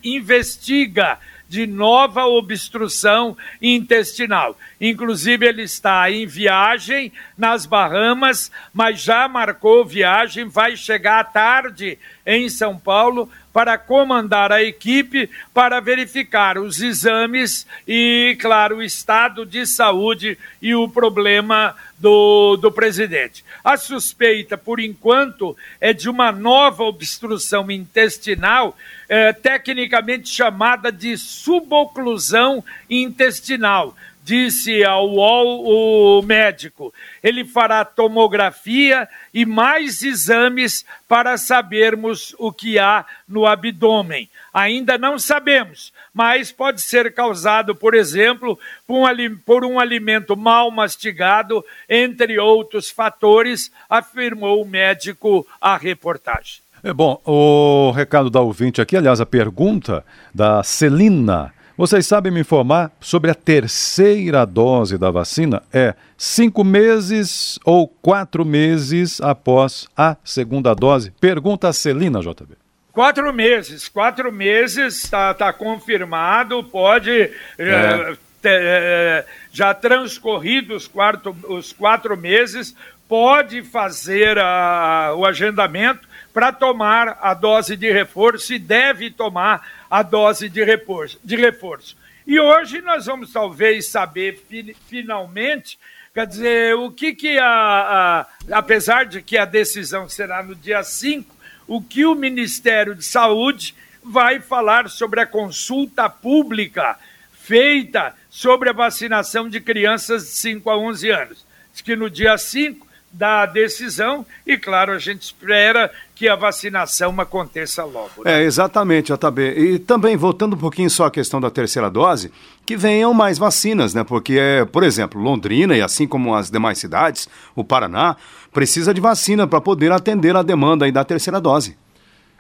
investiga 0.03 1.21
de 1.49 1.67
nova 1.67 2.27
obstrução 2.27 3.37
intestinal. 3.61 4.57
Inclusive, 4.81 5.47
ele 5.47 5.63
está 5.63 6.11
em 6.11 6.27
viagem 6.27 7.13
nas 7.37 7.65
Bahamas, 7.65 8.51
mas 8.73 9.01
já 9.01 9.27
marcou 9.27 9.85
viagem, 9.85 10.47
vai 10.47 10.77
chegar 10.77 11.21
à 11.21 11.25
tarde 11.25 11.99
em 12.27 12.49
São 12.49 12.79
Paulo 12.79 13.29
para 13.59 13.77
comandar 13.77 14.53
a 14.53 14.63
equipe 14.63 15.29
para 15.53 15.81
verificar 15.81 16.59
os 16.59 16.81
exames 16.81 17.67
e, 17.89 18.39
claro, 18.41 18.77
o 18.77 18.83
estado 18.85 19.45
de 19.45 19.67
saúde 19.67 20.39
e 20.63 20.77
o 20.77 20.89
problema 20.89 21.75
do, 21.99 22.57
do 22.57 22.71
presidente. 22.71 23.45
A 23.65 23.77
suspeita, 23.77 24.57
por 24.57 24.79
enquanto, 24.79 25.57
é 25.81 25.93
de 25.93 26.09
uma 26.09 26.31
nova 26.31 26.85
obstrução 26.85 27.69
intestinal, 27.69 28.79
é, 29.09 29.33
tecnicamente 29.33 30.29
chamada 30.29 30.93
de 30.93 31.19
suboclusão 31.19 32.65
intestinal 32.89 33.97
disse 34.29 34.85
ao 34.85 35.09
UOL 35.09 36.19
o 36.19 36.23
médico. 36.23 36.93
Ele 37.23 37.47
fará 37.47 37.83
tomografia 37.83 39.09
e 39.33 39.47
mais 39.47 40.03
exames 40.03 40.85
para 41.09 41.39
sabermos 41.39 42.35
o 42.39 42.53
que 42.53 42.79
há 42.79 43.07
no 43.27 43.47
abdômen. 43.47 44.29
Ainda 44.53 44.99
não 44.99 45.19
sabemos, 45.19 45.95
mas 46.13 46.53
pode 46.53 46.83
ser 46.83 47.15
causado, 47.15 47.75
por 47.75 47.95
exemplo, 47.95 48.59
por 48.87 49.11
um, 49.11 49.37
por 49.47 49.65
um 49.65 49.81
alimento 49.81 50.37
mal 50.37 50.71
mastigado, 50.71 51.65
entre 51.89 52.39
outros 52.39 52.91
fatores, 52.91 53.73
afirmou 53.89 54.61
o 54.63 54.69
médico 54.69 55.47
à 55.59 55.79
reportagem. 55.79 56.61
É 56.85 56.93
bom, 56.93 57.21
o 57.25 57.93
recado 57.93 58.29
da 58.29 58.41
ouvinte 58.41 58.83
aqui, 58.83 58.95
aliás, 58.95 59.23
a 59.23 59.27
pergunta 59.27 60.05
da 60.35 60.63
Celina. 60.63 61.55
Vocês 61.79 62.09
sabem 62.09 62.33
me 62.33 62.41
informar 62.41 62.91
sobre 62.99 63.31
a 63.31 63.35
terceira 63.37 64.45
dose 64.45 64.99
da 64.99 65.13
vacina? 65.13 65.63
É 65.73 65.95
cinco 66.17 66.65
meses 66.65 67.57
ou 67.65 67.87
quatro 67.87 68.45
meses 68.45 69.21
após 69.21 69.87
a 69.97 70.17
segunda 70.25 70.75
dose? 70.75 71.13
Pergunta 71.21 71.69
a 71.69 71.73
Celina, 71.73 72.19
JB. 72.19 72.57
Quatro 72.93 73.33
meses, 73.33 73.87
quatro 73.89 74.33
meses, 74.33 75.05
está 75.05 75.33
tá 75.33 75.53
confirmado, 75.53 76.65
pode. 76.65 77.13
É. 77.13 77.31
É, 77.57 78.17
é, 78.45 79.27
já 79.53 79.73
transcorridos 79.73 80.89
quarto, 80.89 81.37
os 81.49 81.73
quatro 81.73 82.17
meses, 82.17 82.75
pode 83.09 83.63
fazer 83.63 84.37
a, 84.37 85.13
o 85.17 85.25
agendamento 85.25 86.08
para 86.39 86.53
tomar 86.53 87.19
a 87.21 87.35
dose 87.35 87.77
de 87.77 87.91
reforço 87.91 88.55
e 88.55 88.61
deve 88.61 89.11
tomar 89.11 89.69
a 89.91 90.05
dose 90.05 90.49
de 90.49 90.63
reforço. 90.63 91.19
De 91.25 91.35
reforço. 91.35 91.97
E 92.25 92.39
hoje 92.39 92.81
nós 92.81 93.07
vamos 93.07 93.33
talvez 93.33 93.89
saber 93.89 94.41
fi 94.49 94.77
finalmente, 94.89 95.77
quer 96.15 96.29
dizer, 96.29 96.77
o 96.77 96.93
que 96.93 97.13
que 97.13 97.41
a, 97.41 97.45
a, 97.45 98.57
apesar 98.57 99.05
de 99.05 99.21
que 99.21 99.37
a 99.37 99.45
decisão 99.45 100.09
será 100.09 100.41
no 100.41 100.55
dia 100.55 100.85
5, 100.85 101.35
o 101.67 101.83
que 101.83 102.07
o 102.07 102.15
Ministério 102.15 102.95
de 102.95 103.05
Saúde 103.05 103.75
vai 104.01 104.39
falar 104.39 104.89
sobre 104.89 105.21
a 105.21 105.27
consulta 105.27 106.09
pública 106.09 106.97
feita 107.33 108.15
sobre 108.31 108.71
a 108.71 108.73
vacinação 108.73 109.49
de 109.49 109.61
crianças 109.61 110.23
de 110.23 110.31
5 110.37 110.71
a 110.71 110.79
11 110.79 111.11
anos. 111.11 111.47
Diz 111.73 111.83
que 111.83 111.97
no 111.97 112.09
dia 112.09 112.39
5 112.39 112.87
da 113.11 113.47
decisão 113.47 114.25
e, 114.47 114.57
claro, 114.57 114.93
a 114.93 114.99
gente 114.99 115.23
espera 115.23 115.91
que 116.15 116.29
a 116.29 116.37
vacinação 116.37 117.19
aconteça 117.21 117.85
logo. 117.85 118.25
Né? 118.25 118.43
É, 118.43 118.45
exatamente, 118.45 119.13
JB. 119.13 119.43
E 119.57 119.79
também, 119.79 120.17
voltando 120.17 120.55
um 120.55 120.59
pouquinho 120.59 120.91
só 120.91 121.07
à 121.07 121.11
questão 121.11 121.41
da 121.41 121.51
terceira 121.51 121.91
dose, 121.91 122.31
que 122.67 122.77
venham 122.77 123.15
mais 123.15 123.39
vacinas, 123.39 123.95
né? 123.95 124.05
Porque, 124.05 124.39
é, 124.39 124.65
por 124.65 124.83
exemplo, 124.83 125.21
Londrina 125.21 125.77
e 125.77 125.81
assim 125.81 126.07
como 126.07 126.35
as 126.35 126.51
demais 126.51 126.79
cidades, 126.79 127.29
o 127.55 127.65
Paraná, 127.65 128.17
precisa 128.53 128.93
de 128.93 129.01
vacina 129.01 129.47
para 129.47 129.61
poder 129.61 129.91
atender 129.91 130.37
a 130.37 130.43
demanda 130.43 130.85
aí 130.85 130.93
da 130.93 131.05
terceira 131.05 131.41
dose. 131.41 131.77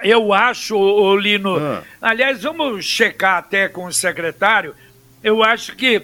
Eu 0.03 0.33
acho, 0.33 1.17
Lino, 1.17 1.57
ah. 1.57 1.83
aliás, 2.01 2.43
vamos 2.43 2.85
checar 2.85 3.39
até 3.39 3.69
com 3.69 3.87
o 3.87 3.93
secretário, 3.93 4.75
eu 5.25 5.43
acho 5.43 5.75
que 5.75 6.03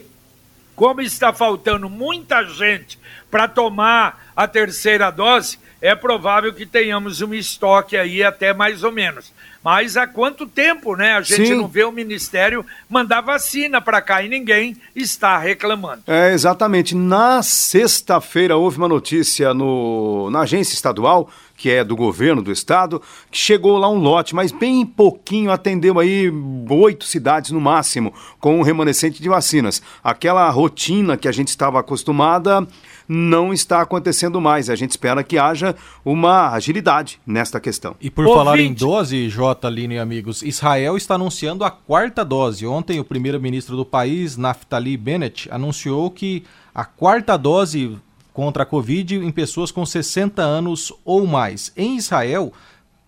como 0.75 1.01
está 1.01 1.33
faltando 1.33 1.89
muita 1.89 2.45
gente 2.47 2.99
para 3.31 3.49
tomar 3.49 4.33
a 4.35 4.47
terceira 4.47 5.11
dose, 5.11 5.59
é 5.85 5.95
provável 5.95 6.51
que 6.51 6.65
tenhamos 6.65 7.21
um 7.21 7.35
estoque 7.35 7.95
aí 7.95 8.25
até 8.25 8.55
mais 8.55 8.83
ou 8.83 8.91
menos. 8.91 9.31
Mas 9.63 9.99
há 9.99 10.07
quanto 10.07 10.47
tempo, 10.47 10.97
né? 10.97 11.13
A 11.13 11.21
gente 11.21 11.49
Sim. 11.49 11.57
não 11.57 11.69
vê 11.69 11.85
o 11.85 11.93
Ministério 11.93 12.65
mandar 12.89 13.21
vacina 13.21 13.83
para 13.83 14.01
cá 14.01 14.23
e 14.23 14.29
ninguém 14.29 14.79
está 14.97 15.37
reclamando. 15.37 16.03
É, 16.07 16.33
exatamente. 16.33 16.95
Na 16.95 17.43
sexta-feira 17.43 18.57
houve 18.57 18.79
uma 18.79 18.89
notícia 18.89 19.53
no, 19.53 20.31
na 20.31 20.41
agência 20.41 20.73
estadual 20.73 21.29
que 21.57 21.71
é 21.71 21.85
do 21.85 21.95
governo 21.95 22.43
do 22.43 22.51
estado, 22.51 23.01
que 23.31 23.39
chegou 23.39 23.79
lá 23.79 23.89
um 23.89 23.99
lote, 23.99 24.35
mas 24.35 24.51
bem 24.51 24.85
pouquinho, 24.85 25.53
atendeu 25.53 26.01
aí 26.01 26.31
oito 26.69 27.05
cidades 27.05 27.53
no 27.53 27.61
máximo, 27.61 28.13
com 28.41 28.59
um 28.59 28.63
remanescente 28.63 29.23
de 29.23 29.29
vacinas. 29.29 29.81
Aquela 30.03 30.51
rotina 30.51 31.17
que 31.17 31.29
a 31.29 31.33
gente 31.33 31.49
estava 31.49 31.79
acostumada 31.79 32.67
não 33.09 33.53
está 33.53 33.81
acontecendo 33.81 34.41
mais. 34.41 34.71
A 34.71 34.75
gente 34.75 34.91
espera 34.91 35.23
que 35.23 35.39
haja 35.39 35.75
uma 36.05 36.51
agilidade 36.51 37.21
nesta 37.27 37.61
questão. 37.61 37.97
E 38.01 38.11
por 38.11 38.27
falar 38.27 38.59
em 38.59 38.73
dose, 38.73 39.29
J, 39.29 39.69
Lino 39.69 39.95
e 39.95 39.99
amigos, 39.99 40.43
Israel 40.43 40.97
está 40.97 41.15
anunciando 41.15 41.65
a 41.65 41.71
quarta 41.71 42.25
dose. 42.25 42.67
Ontem, 42.67 43.01
o 43.01 43.05
primeiro-ministro 43.05 43.77
do 43.77 43.85
país, 43.85 44.37
Naftali 44.37 44.97
Bennett, 44.97 45.49
anunciou 45.51 46.11
que 46.11 46.45
a 46.75 46.85
quarta 46.85 47.37
dose 47.37 47.97
contra 48.33 48.65
a 48.65 48.67
Covid 48.67 49.17
em 49.17 49.31
pessoas 49.31 49.71
com 49.71 49.87
60 49.87 50.43
anos 50.43 50.93
ou 51.05 51.25
mais. 51.25 51.73
Em 51.77 51.97
Israel, 51.97 52.53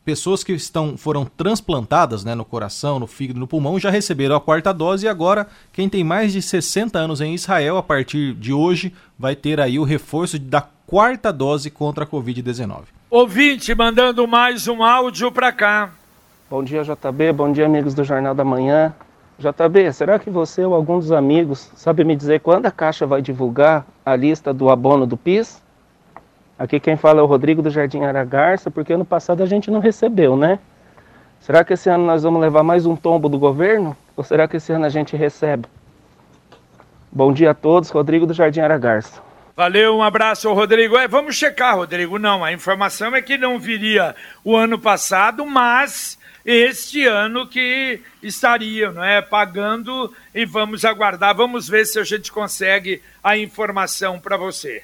pessoas 0.06 0.44
que 0.44 0.52
estão, 0.52 0.96
foram 0.96 1.24
transplantadas 1.24 2.24
né, 2.24 2.32
no 2.32 2.44
coração, 2.44 3.00
no 3.00 3.08
fígado, 3.08 3.40
no 3.40 3.46
pulmão, 3.48 3.76
já 3.76 3.90
receberam 3.90 4.36
a 4.36 4.40
quarta 4.40 4.72
dose 4.72 5.04
e 5.04 5.08
agora 5.08 5.48
quem 5.72 5.88
tem 5.88 6.04
mais 6.04 6.32
de 6.32 6.40
60 6.40 6.96
anos 6.96 7.20
em 7.20 7.34
Israel, 7.34 7.76
a 7.76 7.82
partir 7.82 8.32
de 8.34 8.52
hoje, 8.52 8.94
vai 9.18 9.34
ter 9.34 9.58
aí 9.58 9.80
o 9.80 9.82
reforço 9.82 10.38
da 10.38 10.64
quarta 10.86 11.32
dose 11.32 11.70
contra 11.70 12.04
a 12.04 12.06
Covid-19. 12.06 12.82
Ouvinte, 13.10 13.74
mandando 13.74 14.28
mais 14.28 14.68
um 14.68 14.84
áudio 14.84 15.32
para 15.32 15.50
cá. 15.50 15.90
Bom 16.48 16.62
dia, 16.62 16.84
JB. 16.84 17.32
Bom 17.32 17.50
dia, 17.50 17.66
amigos 17.66 17.92
do 17.92 18.04
Jornal 18.04 18.32
da 18.32 18.44
Manhã. 18.44 18.94
JB, 19.40 19.92
será 19.92 20.20
que 20.20 20.30
você 20.30 20.64
ou 20.64 20.72
algum 20.72 21.00
dos 21.00 21.10
amigos 21.10 21.68
sabe 21.74 22.04
me 22.04 22.14
dizer 22.14 22.38
quando 22.40 22.66
a 22.66 22.70
Caixa 22.70 23.04
vai 23.06 23.20
divulgar 23.20 23.84
a 24.04 24.14
lista 24.14 24.54
do 24.54 24.70
abono 24.70 25.04
do 25.04 25.16
PIS? 25.16 25.60
Aqui 26.58 26.80
quem 26.80 26.96
fala 26.96 27.20
é 27.20 27.22
o 27.22 27.26
Rodrigo 27.26 27.60
do 27.60 27.70
Jardim 27.70 28.02
Aragarça, 28.02 28.70
porque 28.70 28.92
ano 28.92 29.04
passado 29.04 29.42
a 29.42 29.46
gente 29.46 29.70
não 29.70 29.78
recebeu, 29.78 30.36
né? 30.36 30.58
Será 31.38 31.62
que 31.62 31.74
esse 31.74 31.90
ano 31.90 32.06
nós 32.06 32.22
vamos 32.22 32.40
levar 32.40 32.62
mais 32.62 32.86
um 32.86 32.96
tombo 32.96 33.28
do 33.28 33.38
governo? 33.38 33.94
Ou 34.16 34.24
será 34.24 34.48
que 34.48 34.56
esse 34.56 34.72
ano 34.72 34.86
a 34.86 34.88
gente 34.88 35.14
recebe? 35.16 35.66
Bom 37.12 37.30
dia 37.30 37.50
a 37.50 37.54
todos, 37.54 37.90
Rodrigo 37.90 38.26
do 38.26 38.32
Jardim 38.32 38.60
Aragarça. 38.60 39.22
Valeu, 39.54 39.96
um 39.96 40.02
abraço, 40.02 40.52
Rodrigo. 40.52 40.96
É, 40.96 41.06
vamos 41.06 41.36
checar, 41.36 41.76
Rodrigo. 41.76 42.18
Não, 42.18 42.42
a 42.42 42.52
informação 42.52 43.14
é 43.14 43.20
que 43.20 43.36
não 43.36 43.58
viria 43.58 44.16
o 44.42 44.56
ano 44.56 44.78
passado, 44.78 45.44
mas 45.44 46.18
este 46.44 47.06
ano 47.06 47.46
que 47.46 48.00
estariam 48.22 48.92
não 48.92 49.04
é, 49.04 49.20
pagando 49.20 50.12
e 50.34 50.46
vamos 50.46 50.86
aguardar, 50.86 51.34
vamos 51.34 51.68
ver 51.68 51.84
se 51.84 51.98
a 51.98 52.04
gente 52.04 52.32
consegue 52.32 53.02
a 53.22 53.36
informação 53.36 54.18
para 54.18 54.36
você. 54.38 54.82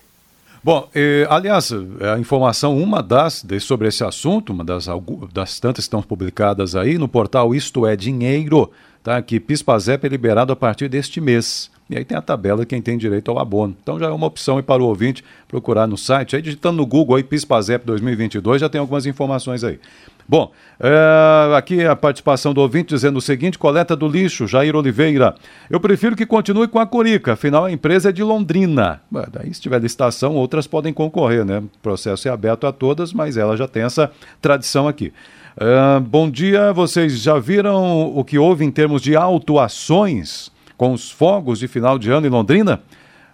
Bom, 0.65 0.89
eh, 0.95 1.27
aliás, 1.29 1.73
a 2.15 2.21
informação, 2.21 2.79
uma 2.79 3.03
das 3.03 3.43
de, 3.43 3.59
sobre 3.59 3.89
esse 3.89 4.05
assunto, 4.05 4.53
uma 4.53 4.63
das, 4.63 4.87
das 5.33 5.59
tantas 5.59 5.85
que 5.85 5.89
estão 5.89 6.01
publicadas 6.01 6.77
aí 6.77 6.99
no 6.99 7.09
portal 7.09 7.53
Isto 7.53 7.85
é 7.85 7.97
Dinheiro, 7.97 8.71
tá? 9.03 9.21
que 9.21 9.41
PIS-PASEP 9.41 10.07
é 10.07 10.09
liberado 10.09 10.53
a 10.53 10.57
partir 10.57 10.89
deste 10.89 11.21
mês. 11.21 11.69
E 11.91 11.97
aí 11.99 12.05
tem 12.05 12.17
a 12.17 12.23
tabela 12.23 12.65
quem 12.65 12.81
tem 12.81 12.97
direito 12.97 13.29
ao 13.31 13.41
abono. 13.41 13.77
Então 13.83 13.99
já 13.99 14.07
é 14.07 14.11
uma 14.11 14.27
opção 14.27 14.57
aí 14.57 14.63
para 14.63 14.81
o 14.81 14.87
ouvinte 14.87 15.25
procurar 15.49 15.89
no 15.89 15.99
site. 15.99 16.37
Aí 16.37 16.41
digitando 16.41 16.77
no 16.77 16.87
Google 16.87 17.17
aí 17.17 17.25
PIS-PASEP 17.25 17.85
2022 17.85 18.61
já 18.61 18.69
tem 18.69 18.81
algumas 18.81 19.05
informações 19.05 19.65
aí. 19.65 19.81
Bom, 20.29 20.53
é, 20.81 21.57
aqui 21.57 21.85
a 21.85 21.95
participação 21.95 22.55
do 22.55 22.61
ouvinte 22.61 22.95
dizendo 22.95 23.19
o 23.19 23.21
seguinte: 23.21 23.59
coleta 23.59 23.95
do 23.95 24.09
lixo, 24.09 24.47
Jair 24.47 24.75
Oliveira. 24.75 25.35
Eu 25.69 25.81
prefiro 25.81 26.17
que 26.17 26.27
continue 26.27 26.69
com 26.69 26.79
a 26.79 26.87
Corica, 26.87 27.33
afinal 27.33 27.65
a 27.65 27.73
empresa 27.73 28.11
é 28.11 28.13
de 28.13 28.23
Londrina. 28.23 29.01
Daí, 29.31 29.53
se 29.53 29.61
tiver 29.61 29.81
licitação, 29.81 30.35
outras 30.35 30.67
podem 30.67 30.93
concorrer, 30.93 31.45
né? 31.45 31.59
O 31.59 31.71
processo 31.83 32.29
é 32.29 32.31
aberto 32.31 32.67
a 32.67 32.73
todas, 32.73 33.13
mas 33.13 33.37
ela 33.37 33.57
já 33.57 33.69
tem 33.69 33.83
essa 33.83 34.11
tradição 34.41 34.89
aqui. 34.89 35.13
É, 35.57 36.01
bom 36.01 36.31
dia, 36.31 36.73
vocês 36.73 37.21
já 37.21 37.39
viram 37.39 38.07
o 38.17 38.25
que 38.25 38.39
houve 38.39 38.65
em 38.65 38.71
termos 38.71 39.03
de 39.03 39.15
autuações 39.15 40.51
com 40.79 40.93
os 40.93 41.11
fogos 41.11 41.59
de 41.59 41.69
final 41.69 41.99
de 41.99 42.11
ano 42.11 42.27
em 42.27 42.31
Londrina? 42.31 42.81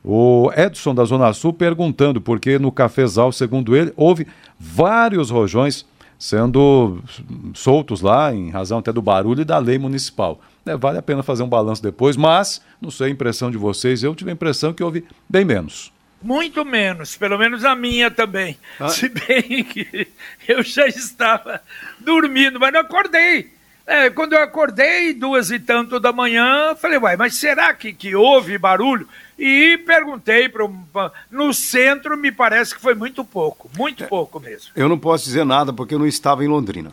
O 0.05 0.51
Edson 0.57 0.95
da 0.95 1.05
Zona 1.05 1.33
Sul 1.33 1.53
perguntando, 1.53 2.21
porque 2.21 2.59
no 2.59 2.73
cafezal, 2.73 3.31
segundo 3.31 3.77
ele, 3.77 3.93
houve 3.97 4.27
vários 4.59 5.31
rojões 5.31 5.85
sendo 6.19 7.01
soltos 7.55 8.01
lá, 8.01 8.35
em 8.35 8.51
razão 8.51 8.79
até 8.79 8.93
do 8.93 9.01
barulho 9.01 9.43
e 9.43 9.45
da 9.45 9.59
lei 9.59 9.79
municipal. 9.79 10.41
É, 10.67 10.77
vale 10.77 10.99
a 10.99 11.03
pena 11.03 11.23
fazer 11.23 11.43
um 11.43 11.49
balanço 11.49 11.83
depois, 11.83 12.17
mas, 12.17 12.61
não 12.81 12.91
sei 12.91 13.07
a 13.07 13.11
impressão 13.11 13.51
de 13.51 13.57
vocês, 13.57 14.03
eu 14.03 14.15
tive 14.15 14.31
a 14.31 14.35
impressão 14.35 14.75
que 14.75 14.83
houve 14.83 15.05
bem 15.29 15.45
menos. 15.45 15.93
Muito 16.21 16.65
menos, 16.65 17.17
pelo 17.17 17.39
menos 17.39 17.65
a 17.65 17.77
minha 17.77 18.11
também. 18.11 18.59
Ah. 18.81 18.89
Se 18.89 19.09
bem 19.09 19.63
que 19.63 20.09
eu 20.49 20.63
já 20.65 20.87
estava 20.89 21.61
dormindo, 22.01 22.59
mas 22.59 22.73
não 22.73 22.81
acordei. 22.81 23.58
É, 23.89 24.11
quando 24.11 24.35
eu 24.35 24.43
acordei, 24.43 25.15
duas 25.15 25.51
e 25.51 25.59
tanto 25.59 25.99
da 25.99 26.13
manhã, 26.13 26.75
falei, 26.75 26.99
uai, 26.99 27.17
mas 27.17 27.37
será 27.37 27.73
que, 27.73 27.91
que 27.91 28.15
houve 28.15 28.59
barulho? 28.59 29.09
E 29.39 29.79
perguntei 29.79 30.47
para 30.47 30.69
no 31.31 31.55
centro, 31.55 32.15
me 32.15 32.31
parece 32.31 32.75
que 32.75 32.83
foi 32.83 32.95
muito 32.95 33.25
pouco, 33.25 33.71
muito 33.79 34.05
é, 34.05 34.07
pouco 34.07 34.39
mesmo. 34.39 34.73
Eu 34.77 34.91
não 34.91 34.99
posso 34.99 35.25
dizer 35.25 35.47
nada 35.47 35.73
porque 35.73 35.95
eu 35.95 35.99
não 35.99 36.07
estava 36.07 36.45
em 36.45 36.49
Londrina. 36.49 36.93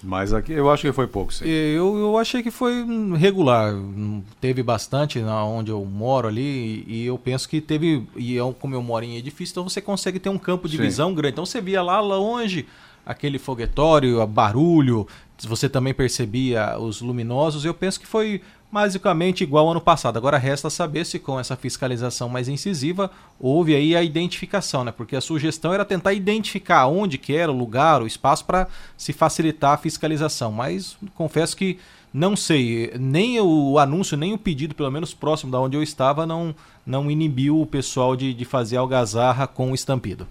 Mas 0.00 0.32
aqui 0.32 0.52
eu 0.52 0.70
acho 0.70 0.82
que 0.82 0.92
foi 0.92 1.06
pouco, 1.06 1.32
sim. 1.32 1.44
Eu, 1.46 1.96
eu 1.96 2.18
achei 2.18 2.42
que 2.42 2.50
foi 2.50 2.84
regular. 3.16 3.72
Teve 4.40 4.62
bastante 4.62 5.20
na 5.20 5.44
onde 5.44 5.70
eu 5.70 5.84
moro 5.84 6.26
ali 6.26 6.84
e 6.88 7.06
eu 7.06 7.16
penso 7.16 7.48
que 7.48 7.60
teve. 7.60 8.04
E 8.16 8.34
eu, 8.34 8.52
como 8.52 8.74
eu 8.74 8.82
moro 8.82 9.04
em 9.04 9.16
edifício, 9.16 9.52
então 9.52 9.68
você 9.68 9.80
consegue 9.80 10.18
ter 10.18 10.28
um 10.28 10.38
campo 10.38 10.68
de 10.68 10.76
sim. 10.76 10.82
visão 10.82 11.14
grande. 11.14 11.34
Então 11.34 11.46
você 11.46 11.60
via 11.60 11.82
lá 11.82 12.00
longe 12.00 12.66
aquele 13.06 13.38
foguetório, 13.38 14.24
barulho, 14.26 15.06
você 15.44 15.68
também 15.68 15.92
percebia 15.92 16.78
os 16.78 17.00
luminosos. 17.00 17.64
Eu 17.64 17.74
penso 17.74 17.98
que 17.98 18.06
foi 18.06 18.40
basicamente 18.70 19.42
igual 19.42 19.66
ao 19.66 19.72
ano 19.72 19.80
passado. 19.80 20.16
Agora 20.16 20.38
resta 20.38 20.70
saber 20.70 21.04
se 21.04 21.18
com 21.18 21.38
essa 21.38 21.54
fiscalização 21.56 22.28
mais 22.28 22.48
incisiva 22.48 23.10
houve 23.38 23.74
aí 23.74 23.94
a 23.94 24.02
identificação, 24.02 24.82
né? 24.82 24.90
Porque 24.90 25.14
a 25.14 25.20
sugestão 25.20 25.74
era 25.74 25.84
tentar 25.84 26.14
identificar 26.14 26.86
onde 26.86 27.18
que 27.18 27.34
era 27.34 27.52
o 27.52 27.56
lugar, 27.56 28.00
o 28.00 28.06
espaço 28.06 28.44
para 28.44 28.66
se 28.96 29.12
facilitar 29.12 29.72
a 29.72 29.78
fiscalização. 29.78 30.50
Mas 30.50 30.96
confesso 31.14 31.56
que 31.56 31.78
não 32.12 32.36
sei, 32.36 32.92
nem 32.98 33.40
o 33.40 33.78
anúncio, 33.78 34.16
nem 34.16 34.34
o 34.34 34.38
pedido, 34.38 34.74
pelo 34.74 34.90
menos 34.90 35.14
próximo 35.14 35.50
da 35.50 35.58
onde 35.58 35.76
eu 35.76 35.82
estava, 35.82 36.26
não, 36.26 36.54
não 36.84 37.10
inibiu 37.10 37.60
o 37.60 37.66
pessoal 37.66 38.14
de, 38.14 38.34
de 38.34 38.44
fazer 38.44 38.76
algazarra 38.76 39.46
com 39.46 39.72
o 39.72 39.74
estampido. 39.74 40.26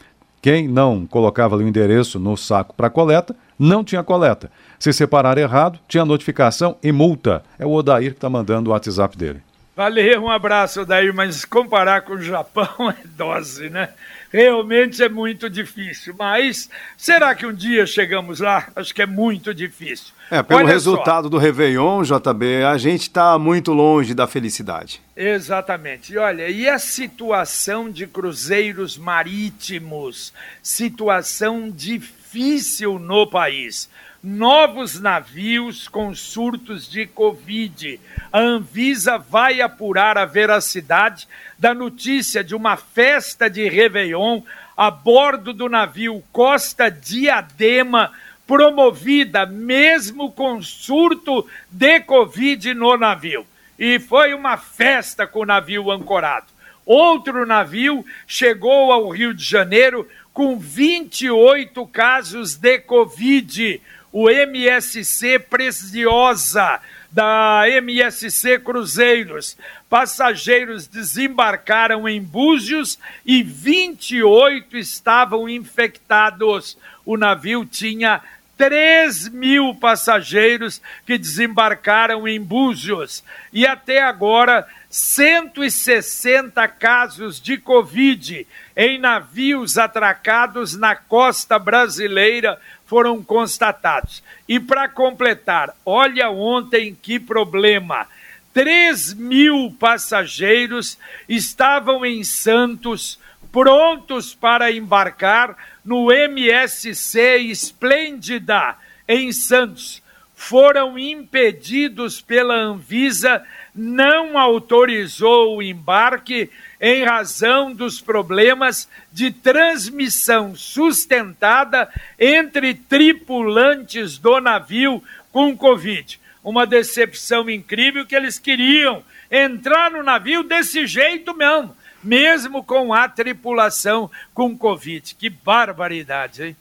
Quem 0.41 0.65
não 0.65 1.05
colocava 1.05 1.57
o 1.57 1.61
endereço 1.61 2.17
no 2.17 2.37
saco 2.37 2.73
para 2.73 2.89
coleta, 2.89 3.35
não 3.59 3.83
tinha 3.83 4.01
coleta. 4.01 4.49
Se 4.79 4.93
separar 4.93 5.37
errado, 5.37 5.77
tinha 5.89 6.05
notificação 6.05 6.77
e 6.81 6.93
multa. 6.93 7.43
É 7.59 7.65
o 7.65 7.73
Odair 7.73 8.11
que 8.11 8.17
está 8.17 8.29
mandando 8.29 8.69
o 8.69 8.73
WhatsApp 8.73 9.17
dele. 9.17 9.41
Valeu, 9.75 10.23
um 10.23 10.29
abraço, 10.29 10.81
Odair, 10.81 11.13
mas 11.13 11.45
comparar 11.45 12.01
com 12.01 12.13
o 12.13 12.21
Japão 12.21 12.89
é 12.91 13.07
dose, 13.15 13.69
né? 13.69 13.89
realmente 14.31 15.03
é 15.03 15.09
muito 15.09 15.49
difícil. 15.49 16.15
Mas 16.17 16.69
será 16.97 17.35
que 17.35 17.45
um 17.45 17.53
dia 17.53 17.85
chegamos 17.85 18.39
lá? 18.39 18.67
Acho 18.75 18.95
que 18.95 19.01
é 19.01 19.05
muito 19.05 19.53
difícil. 19.53 20.13
É, 20.29 20.41
pelo 20.41 20.61
Olha 20.61 20.69
resultado 20.69 21.23
só. 21.23 21.29
do 21.29 21.37
Réveillon, 21.37 22.03
JB, 22.03 22.63
a 22.63 22.77
gente 22.77 23.01
está 23.01 23.37
muito 23.37 23.73
longe 23.73 24.13
da 24.13 24.25
felicidade. 24.25 25.01
Exatamente. 25.15 26.13
E 26.13 26.17
olha, 26.17 26.47
e 26.47 26.69
a 26.69 26.79
situação 26.79 27.91
de 27.91 28.07
cruzeiros 28.07 28.97
marítimos? 28.97 30.33
Situação 30.63 31.69
difícil 31.69 32.97
no 32.97 33.27
país 33.27 33.89
novos 34.23 34.99
navios 34.99 35.87
com 35.87 36.13
surtos 36.13 36.89
de 36.89 37.07
Covid. 37.07 37.99
A 38.31 38.39
Anvisa 38.39 39.17
vai 39.17 39.61
apurar 39.61 40.17
a 40.17 40.25
veracidade 40.25 41.27
da 41.57 41.73
notícia 41.73 42.43
de 42.43 42.53
uma 42.53 42.77
festa 42.77 43.49
de 43.49 43.67
Réveillon 43.67 44.41
a 44.77 44.91
bordo 44.91 45.53
do 45.53 45.67
navio 45.67 46.23
Costa 46.31 46.89
Diadema, 46.89 48.11
promovida 48.45 49.45
mesmo 49.45 50.31
com 50.31 50.61
surto 50.61 51.47
de 51.69 51.99
Covid 52.01 52.73
no 52.73 52.97
navio. 52.97 53.45
E 53.77 53.97
foi 53.97 54.33
uma 54.33 54.57
festa 54.57 55.25
com 55.25 55.39
o 55.39 55.45
navio 55.45 55.89
ancorado. 55.89 56.47
Outro 56.85 57.45
navio 57.45 58.05
chegou 58.27 58.91
ao 58.91 59.09
Rio 59.09 59.33
de 59.33 59.43
Janeiro 59.43 60.07
com 60.33 60.57
28 60.57 61.85
casos 61.87 62.55
de 62.55 62.79
Covid 62.79 63.81
o 64.11 64.29
MSC 64.29 65.39
Preciosa, 65.39 66.79
da 67.11 67.63
MSC 67.67 68.59
Cruzeiros. 68.59 69.57
Passageiros 69.89 70.87
desembarcaram 70.87 72.07
em 72.07 72.21
Búzios 72.21 72.97
e 73.25 73.43
28 73.43 74.77
estavam 74.77 75.49
infectados. 75.49 76.77
O 77.05 77.17
navio 77.17 77.65
tinha 77.65 78.21
3 78.57 79.29
mil 79.29 79.73
passageiros 79.73 80.81
que 81.05 81.17
desembarcaram 81.17 82.27
em 82.27 82.39
Búzios. 82.39 83.23
E 83.51 83.65
até 83.65 84.03
agora, 84.03 84.67
160 84.87 86.67
casos 86.67 87.41
de 87.41 87.57
Covid 87.57 88.45
em 88.77 88.99
navios 88.99 89.77
atracados 89.77 90.77
na 90.77 90.95
costa 90.95 91.57
brasileira 91.57 92.59
foram 92.91 93.23
constatados. 93.23 94.21
E 94.45 94.59
para 94.59 94.89
completar, 94.89 95.73
olha 95.85 96.29
ontem 96.29 96.93
que 96.93 97.17
problema. 97.17 98.05
3 98.53 99.13
mil 99.13 99.73
passageiros 99.79 100.99
estavam 101.29 102.05
em 102.05 102.21
Santos, 102.25 103.17
prontos 103.49 104.35
para 104.35 104.73
embarcar 104.73 105.55
no 105.85 106.11
MSC 106.11 107.37
Esplêndida, 107.49 108.75
em 109.07 109.31
Santos. 109.31 110.03
Foram 110.35 110.99
impedidos 110.99 112.19
pela 112.19 112.55
Anvisa, 112.55 113.41
não 113.73 114.37
autorizou 114.37 115.57
o 115.57 115.63
embarque 115.63 116.49
em 116.79 117.03
razão 117.05 117.73
dos 117.73 118.01
problemas 118.01 118.89
de 119.11 119.31
transmissão 119.31 120.55
sustentada 120.55 121.89
entre 122.19 122.73
tripulantes 122.73 124.17
do 124.17 124.39
navio 124.41 125.01
com 125.31 125.55
Covid. 125.55 126.19
Uma 126.43 126.65
decepção 126.65 127.49
incrível 127.49 128.05
que 128.05 128.15
eles 128.15 128.39
queriam 128.39 129.03
entrar 129.29 129.91
no 129.91 130.03
navio 130.03 130.43
desse 130.43 130.85
jeito 130.85 131.35
mesmo, 131.35 131.75
mesmo 132.03 132.63
com 132.63 132.93
a 132.93 133.07
tripulação 133.07 134.09
com 134.33 134.57
Covid. 134.57 135.15
Que 135.15 135.29
barbaridade, 135.29 136.43
hein? 136.43 136.55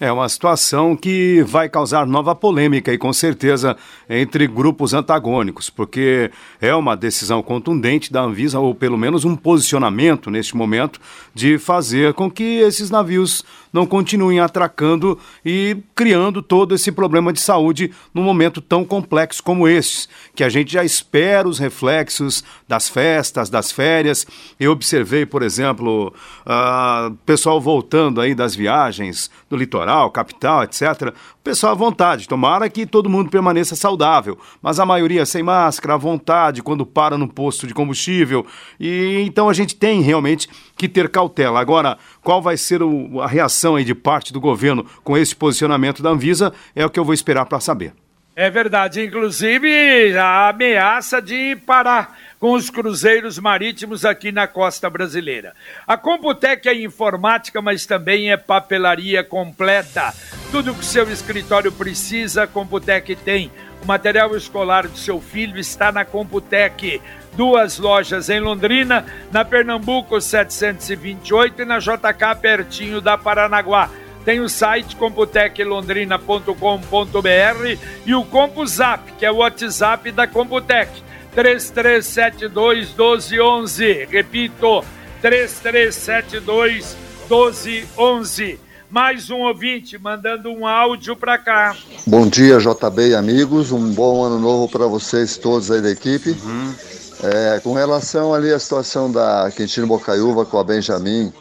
É 0.00 0.10
uma 0.10 0.28
situação 0.28 0.96
que 0.96 1.44
vai 1.46 1.68
causar 1.68 2.04
nova 2.04 2.34
polêmica 2.34 2.92
e 2.92 2.98
com 2.98 3.12
certeza 3.12 3.76
entre 4.10 4.44
grupos 4.48 4.92
antagônicos, 4.92 5.70
porque 5.70 6.32
é 6.60 6.74
uma 6.74 6.96
decisão 6.96 7.40
contundente 7.40 8.12
da 8.12 8.22
Anvisa, 8.22 8.58
ou 8.58 8.74
pelo 8.74 8.98
menos 8.98 9.24
um 9.24 9.36
posicionamento 9.36 10.32
neste 10.32 10.56
momento, 10.56 11.00
de 11.32 11.58
fazer 11.58 12.12
com 12.12 12.28
que 12.28 12.42
esses 12.42 12.90
navios 12.90 13.44
não 13.74 13.84
continuem 13.84 14.38
atracando 14.38 15.18
e 15.44 15.76
criando 15.96 16.40
todo 16.40 16.76
esse 16.76 16.92
problema 16.92 17.32
de 17.32 17.40
saúde 17.40 17.90
num 18.14 18.22
momento 18.22 18.60
tão 18.60 18.84
complexo 18.84 19.42
como 19.42 19.66
esse, 19.66 20.06
que 20.32 20.44
a 20.44 20.48
gente 20.48 20.72
já 20.72 20.84
espera 20.84 21.48
os 21.48 21.58
reflexos 21.58 22.44
das 22.68 22.88
festas, 22.88 23.50
das 23.50 23.72
férias. 23.72 24.24
Eu 24.60 24.70
observei, 24.70 25.26
por 25.26 25.42
exemplo, 25.42 26.14
uh, 26.46 27.12
pessoal 27.26 27.60
voltando 27.60 28.20
aí 28.20 28.32
das 28.32 28.54
viagens 28.54 29.28
do 29.50 29.56
litoral, 29.56 30.08
capital, 30.12 30.62
etc 30.62 31.12
pessoal 31.44 31.72
à 31.74 31.76
vontade. 31.76 32.26
Tomara 32.26 32.68
que 32.70 32.86
todo 32.86 33.10
mundo 33.10 33.30
permaneça 33.30 33.76
saudável, 33.76 34.38
mas 34.62 34.80
a 34.80 34.86
maioria 34.86 35.26
sem 35.26 35.42
máscara, 35.42 35.94
à 35.94 35.96
vontade, 35.98 36.62
quando 36.62 36.86
para 36.86 37.18
no 37.18 37.28
posto 37.28 37.66
de 37.66 37.74
combustível. 37.74 38.44
E 38.80 39.22
então 39.26 39.48
a 39.48 39.52
gente 39.52 39.76
tem 39.76 40.00
realmente 40.00 40.48
que 40.76 40.88
ter 40.88 41.10
cautela. 41.10 41.60
Agora, 41.60 41.98
qual 42.22 42.40
vai 42.40 42.56
ser 42.56 42.82
o, 42.82 43.20
a 43.20 43.26
reação 43.26 43.76
aí 43.76 43.84
de 43.84 43.94
parte 43.94 44.32
do 44.32 44.40
governo 44.40 44.84
com 45.04 45.16
esse 45.16 45.36
posicionamento 45.36 46.02
da 46.02 46.10
Anvisa 46.10 46.52
é 46.74 46.84
o 46.84 46.90
que 46.90 46.98
eu 46.98 47.04
vou 47.04 47.14
esperar 47.14 47.44
para 47.44 47.60
saber. 47.60 48.03
É 48.36 48.50
verdade, 48.50 49.00
inclusive 49.04 50.18
a 50.18 50.48
ameaça 50.48 51.22
de 51.22 51.54
parar 51.64 52.18
com 52.40 52.52
os 52.52 52.68
cruzeiros 52.68 53.38
marítimos 53.38 54.04
aqui 54.04 54.32
na 54.32 54.48
costa 54.48 54.90
brasileira. 54.90 55.54
A 55.86 55.96
Computec 55.96 56.68
é 56.68 56.74
informática, 56.74 57.62
mas 57.62 57.86
também 57.86 58.32
é 58.32 58.36
papelaria 58.36 59.22
completa. 59.22 60.12
Tudo 60.50 60.74
que 60.74 60.84
seu 60.84 61.08
escritório 61.12 61.70
precisa, 61.70 62.42
a 62.42 62.46
Computec 62.48 63.14
tem. 63.14 63.52
O 63.80 63.86
material 63.86 64.36
escolar 64.36 64.88
do 64.88 64.98
seu 64.98 65.20
filho 65.20 65.56
está 65.56 65.92
na 65.92 66.04
Computec. 66.04 67.00
Duas 67.34 67.78
lojas 67.78 68.28
em 68.28 68.40
Londrina, 68.40 69.06
na 69.30 69.44
Pernambuco 69.44 70.20
728 70.20 71.62
e 71.62 71.64
na 71.64 71.78
JK 71.78 72.40
pertinho 72.40 73.00
da 73.00 73.16
Paranaguá. 73.16 73.88
Tem 74.24 74.40
o 74.40 74.48
site 74.48 74.96
computeclondrina.com.br 74.96 77.78
e 78.06 78.14
o 78.14 78.24
CompuZap, 78.24 79.12
que 79.18 79.26
é 79.26 79.30
o 79.30 79.36
WhatsApp 79.36 80.10
da 80.10 80.26
Computec 80.26 80.90
3372 81.34 82.88
1211. 82.88 84.06
Repito, 84.10 84.82
3372 85.20 86.96
1211. 87.28 88.60
Mais 88.90 89.28
um 89.28 89.40
ouvinte 89.40 89.98
mandando 89.98 90.50
um 90.50 90.66
áudio 90.66 91.16
para 91.16 91.36
cá. 91.36 91.76
Bom 92.06 92.28
dia, 92.28 92.58
JB 92.58 93.08
e 93.08 93.14
amigos. 93.14 93.72
Um 93.72 93.92
bom 93.92 94.22
ano 94.22 94.38
novo 94.38 94.68
para 94.68 94.86
vocês 94.86 95.36
todos 95.36 95.70
aí 95.70 95.82
da 95.82 95.90
equipe. 95.90 96.30
Uhum. 96.30 96.74
É, 97.22 97.60
com 97.60 97.72
relação 97.72 98.32
ali 98.32 98.52
à 98.52 98.58
situação 98.58 99.10
da 99.10 99.50
Quintino 99.50 99.86
Bocaiúva 99.86 100.44
com 100.44 100.58
a 100.58 100.64
Benjamin 100.64 101.32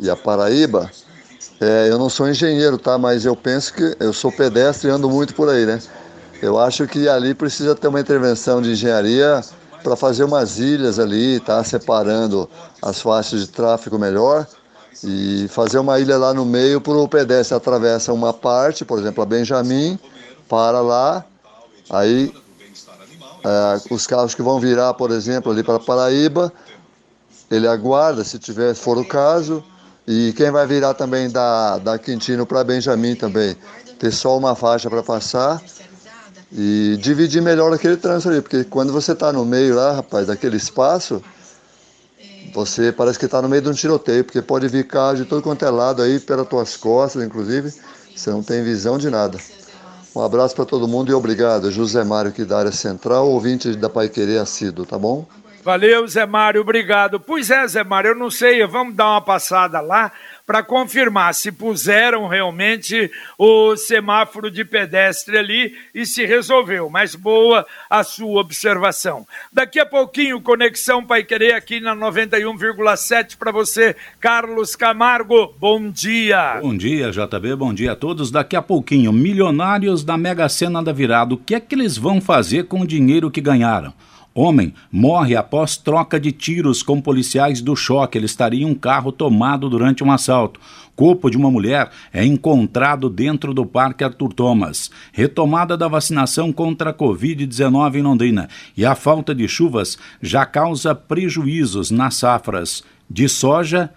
e 0.00 0.10
a 0.10 0.16
Paraíba, 0.16 0.90
é, 1.62 1.88
eu 1.88 1.96
não 1.96 2.10
sou 2.10 2.28
engenheiro, 2.28 2.76
tá? 2.76 2.98
Mas 2.98 3.24
eu 3.24 3.36
penso 3.36 3.72
que 3.72 3.96
eu 4.00 4.12
sou 4.12 4.32
pedestre 4.32 4.88
e 4.88 4.90
ando 4.90 5.08
muito 5.08 5.32
por 5.32 5.48
aí, 5.48 5.64
né? 5.64 5.80
Eu 6.42 6.58
acho 6.58 6.88
que 6.88 7.08
ali 7.08 7.34
precisa 7.34 7.72
ter 7.76 7.86
uma 7.86 8.00
intervenção 8.00 8.60
de 8.60 8.72
engenharia 8.72 9.40
para 9.80 9.94
fazer 9.94 10.24
umas 10.24 10.58
ilhas 10.58 10.98
ali, 10.98 11.38
tá? 11.38 11.62
Separando 11.62 12.50
as 12.82 13.00
faixas 13.00 13.42
de 13.42 13.46
tráfego 13.46 13.96
melhor 13.96 14.44
e 15.04 15.46
fazer 15.50 15.78
uma 15.78 16.00
ilha 16.00 16.18
lá 16.18 16.34
no 16.34 16.44
meio 16.44 16.80
para 16.80 16.94
o 16.94 17.06
pedestre 17.06 17.56
atravessa 17.56 18.12
uma 18.12 18.32
parte, 18.32 18.84
por 18.84 18.98
exemplo, 18.98 19.22
a 19.22 19.26
Benjamin, 19.26 19.96
para 20.48 20.80
lá, 20.80 21.24
aí 21.88 22.34
é, 23.44 23.94
os 23.94 24.04
carros 24.04 24.34
que 24.34 24.42
vão 24.42 24.58
virar, 24.58 24.94
por 24.94 25.12
exemplo, 25.12 25.52
ali 25.52 25.62
para 25.62 25.78
Paraíba, 25.78 26.52
ele 27.48 27.68
aguarda, 27.68 28.24
se 28.24 28.36
tiver 28.36 28.74
for 28.74 28.98
o 28.98 29.04
caso, 29.04 29.62
e 30.06 30.32
quem 30.36 30.50
vai 30.50 30.66
virar 30.66 30.94
também 30.94 31.30
da, 31.30 31.78
da 31.78 31.98
Quintino 31.98 32.44
para 32.44 32.64
Benjamin 32.64 33.14
também, 33.14 33.56
ter 33.98 34.12
só 34.12 34.36
uma 34.36 34.54
faixa 34.54 34.90
para 34.90 35.02
passar 35.02 35.62
e 36.52 36.98
dividir 37.00 37.40
melhor 37.40 37.72
aquele 37.72 37.96
trânsito 37.96 38.30
ali, 38.30 38.42
porque 38.42 38.64
quando 38.64 38.92
você 38.92 39.12
está 39.12 39.32
no 39.32 39.44
meio 39.44 39.74
lá, 39.74 39.92
rapaz, 39.92 40.26
daquele 40.26 40.56
espaço, 40.56 41.22
você 42.52 42.92
parece 42.92 43.18
que 43.18 43.24
está 43.24 43.40
no 43.40 43.48
meio 43.48 43.62
de 43.62 43.68
um 43.68 43.72
tiroteio, 43.72 44.24
porque 44.24 44.42
pode 44.42 44.68
vir 44.68 44.86
carro 44.86 45.16
de 45.16 45.24
todo 45.24 45.42
quanto 45.42 45.64
é 45.64 45.70
lado 45.70 46.02
aí, 46.02 46.20
pelas 46.20 46.46
tuas 46.46 46.76
costas, 46.76 47.22
inclusive, 47.22 47.72
você 48.14 48.30
não 48.30 48.42
tem 48.42 48.62
visão 48.62 48.98
de 48.98 49.08
nada. 49.08 49.38
Um 50.14 50.20
abraço 50.20 50.54
para 50.54 50.66
todo 50.66 50.86
mundo 50.86 51.10
e 51.10 51.14
obrigado. 51.14 51.70
José 51.70 52.04
Mário 52.04 52.30
aqui 52.30 52.44
da 52.44 52.58
área 52.58 52.72
central, 52.72 53.30
ouvinte 53.30 53.74
da 53.74 53.88
Pai 53.88 54.10
Querer 54.10 54.38
assíduo, 54.38 54.84
tá 54.84 54.98
bom? 54.98 55.24
Valeu, 55.62 56.08
Zé 56.08 56.26
Mário, 56.26 56.60
obrigado. 56.60 57.20
Pois 57.20 57.48
é, 57.48 57.64
Zé 57.68 57.84
Mário, 57.84 58.08
eu 58.08 58.14
não 58.16 58.30
sei, 58.30 58.66
vamos 58.66 58.96
dar 58.96 59.10
uma 59.10 59.20
passada 59.20 59.80
lá 59.80 60.10
para 60.44 60.60
confirmar 60.60 61.32
se 61.34 61.52
puseram 61.52 62.26
realmente 62.26 63.08
o 63.38 63.76
semáforo 63.76 64.50
de 64.50 64.64
pedestre 64.64 65.38
ali 65.38 65.72
e 65.94 66.04
se 66.04 66.26
resolveu. 66.26 66.90
Mas 66.90 67.14
boa 67.14 67.64
a 67.88 68.02
sua 68.02 68.40
observação. 68.40 69.24
Daqui 69.52 69.78
a 69.78 69.86
pouquinho, 69.86 70.40
Conexão 70.40 71.06
Pai 71.06 71.22
Querer 71.22 71.54
aqui 71.54 71.78
na 71.78 71.94
91,7 71.94 73.36
para 73.36 73.52
você, 73.52 73.94
Carlos 74.18 74.74
Camargo. 74.74 75.54
Bom 75.60 75.88
dia. 75.90 76.58
Bom 76.60 76.76
dia, 76.76 77.12
JB. 77.12 77.54
Bom 77.54 77.72
dia 77.72 77.92
a 77.92 77.96
todos. 77.96 78.32
Daqui 78.32 78.56
a 78.56 78.62
pouquinho, 78.62 79.12
milionários 79.12 80.02
da 80.02 80.18
Mega 80.18 80.48
Sena 80.48 80.82
da 80.82 80.92
Virada. 80.92 81.34
O 81.34 81.38
que 81.38 81.54
é 81.54 81.60
que 81.60 81.76
eles 81.76 81.96
vão 81.96 82.20
fazer 82.20 82.64
com 82.64 82.80
o 82.80 82.86
dinheiro 82.86 83.30
que 83.30 83.40
ganharam? 83.40 83.94
Homem 84.34 84.72
morre 84.90 85.36
após 85.36 85.76
troca 85.76 86.18
de 86.18 86.32
tiros 86.32 86.82
com 86.82 87.00
policiais 87.00 87.60
do 87.60 87.76
choque. 87.76 88.16
Ele 88.16 88.26
estaria 88.26 88.62
em 88.62 88.66
um 88.66 88.74
carro 88.74 89.12
tomado 89.12 89.68
durante 89.68 90.02
um 90.02 90.10
assalto. 90.10 90.58
Corpo 90.96 91.30
de 91.30 91.36
uma 91.36 91.50
mulher 91.50 91.90
é 92.12 92.24
encontrado 92.24 93.10
dentro 93.10 93.52
do 93.52 93.66
Parque 93.66 94.04
Arthur 94.04 94.32
Thomas. 94.32 94.90
Retomada 95.12 95.76
da 95.76 95.88
vacinação 95.88 96.52
contra 96.52 96.90
a 96.90 96.94
Covid-19 96.94 97.96
em 97.96 98.02
Londrina. 98.02 98.48
E 98.76 98.84
a 98.84 98.94
falta 98.94 99.34
de 99.34 99.46
chuvas 99.46 99.98
já 100.20 100.46
causa 100.46 100.94
prejuízos 100.94 101.90
nas 101.90 102.16
safras 102.16 102.82
de 103.08 103.28
soja 103.28 103.90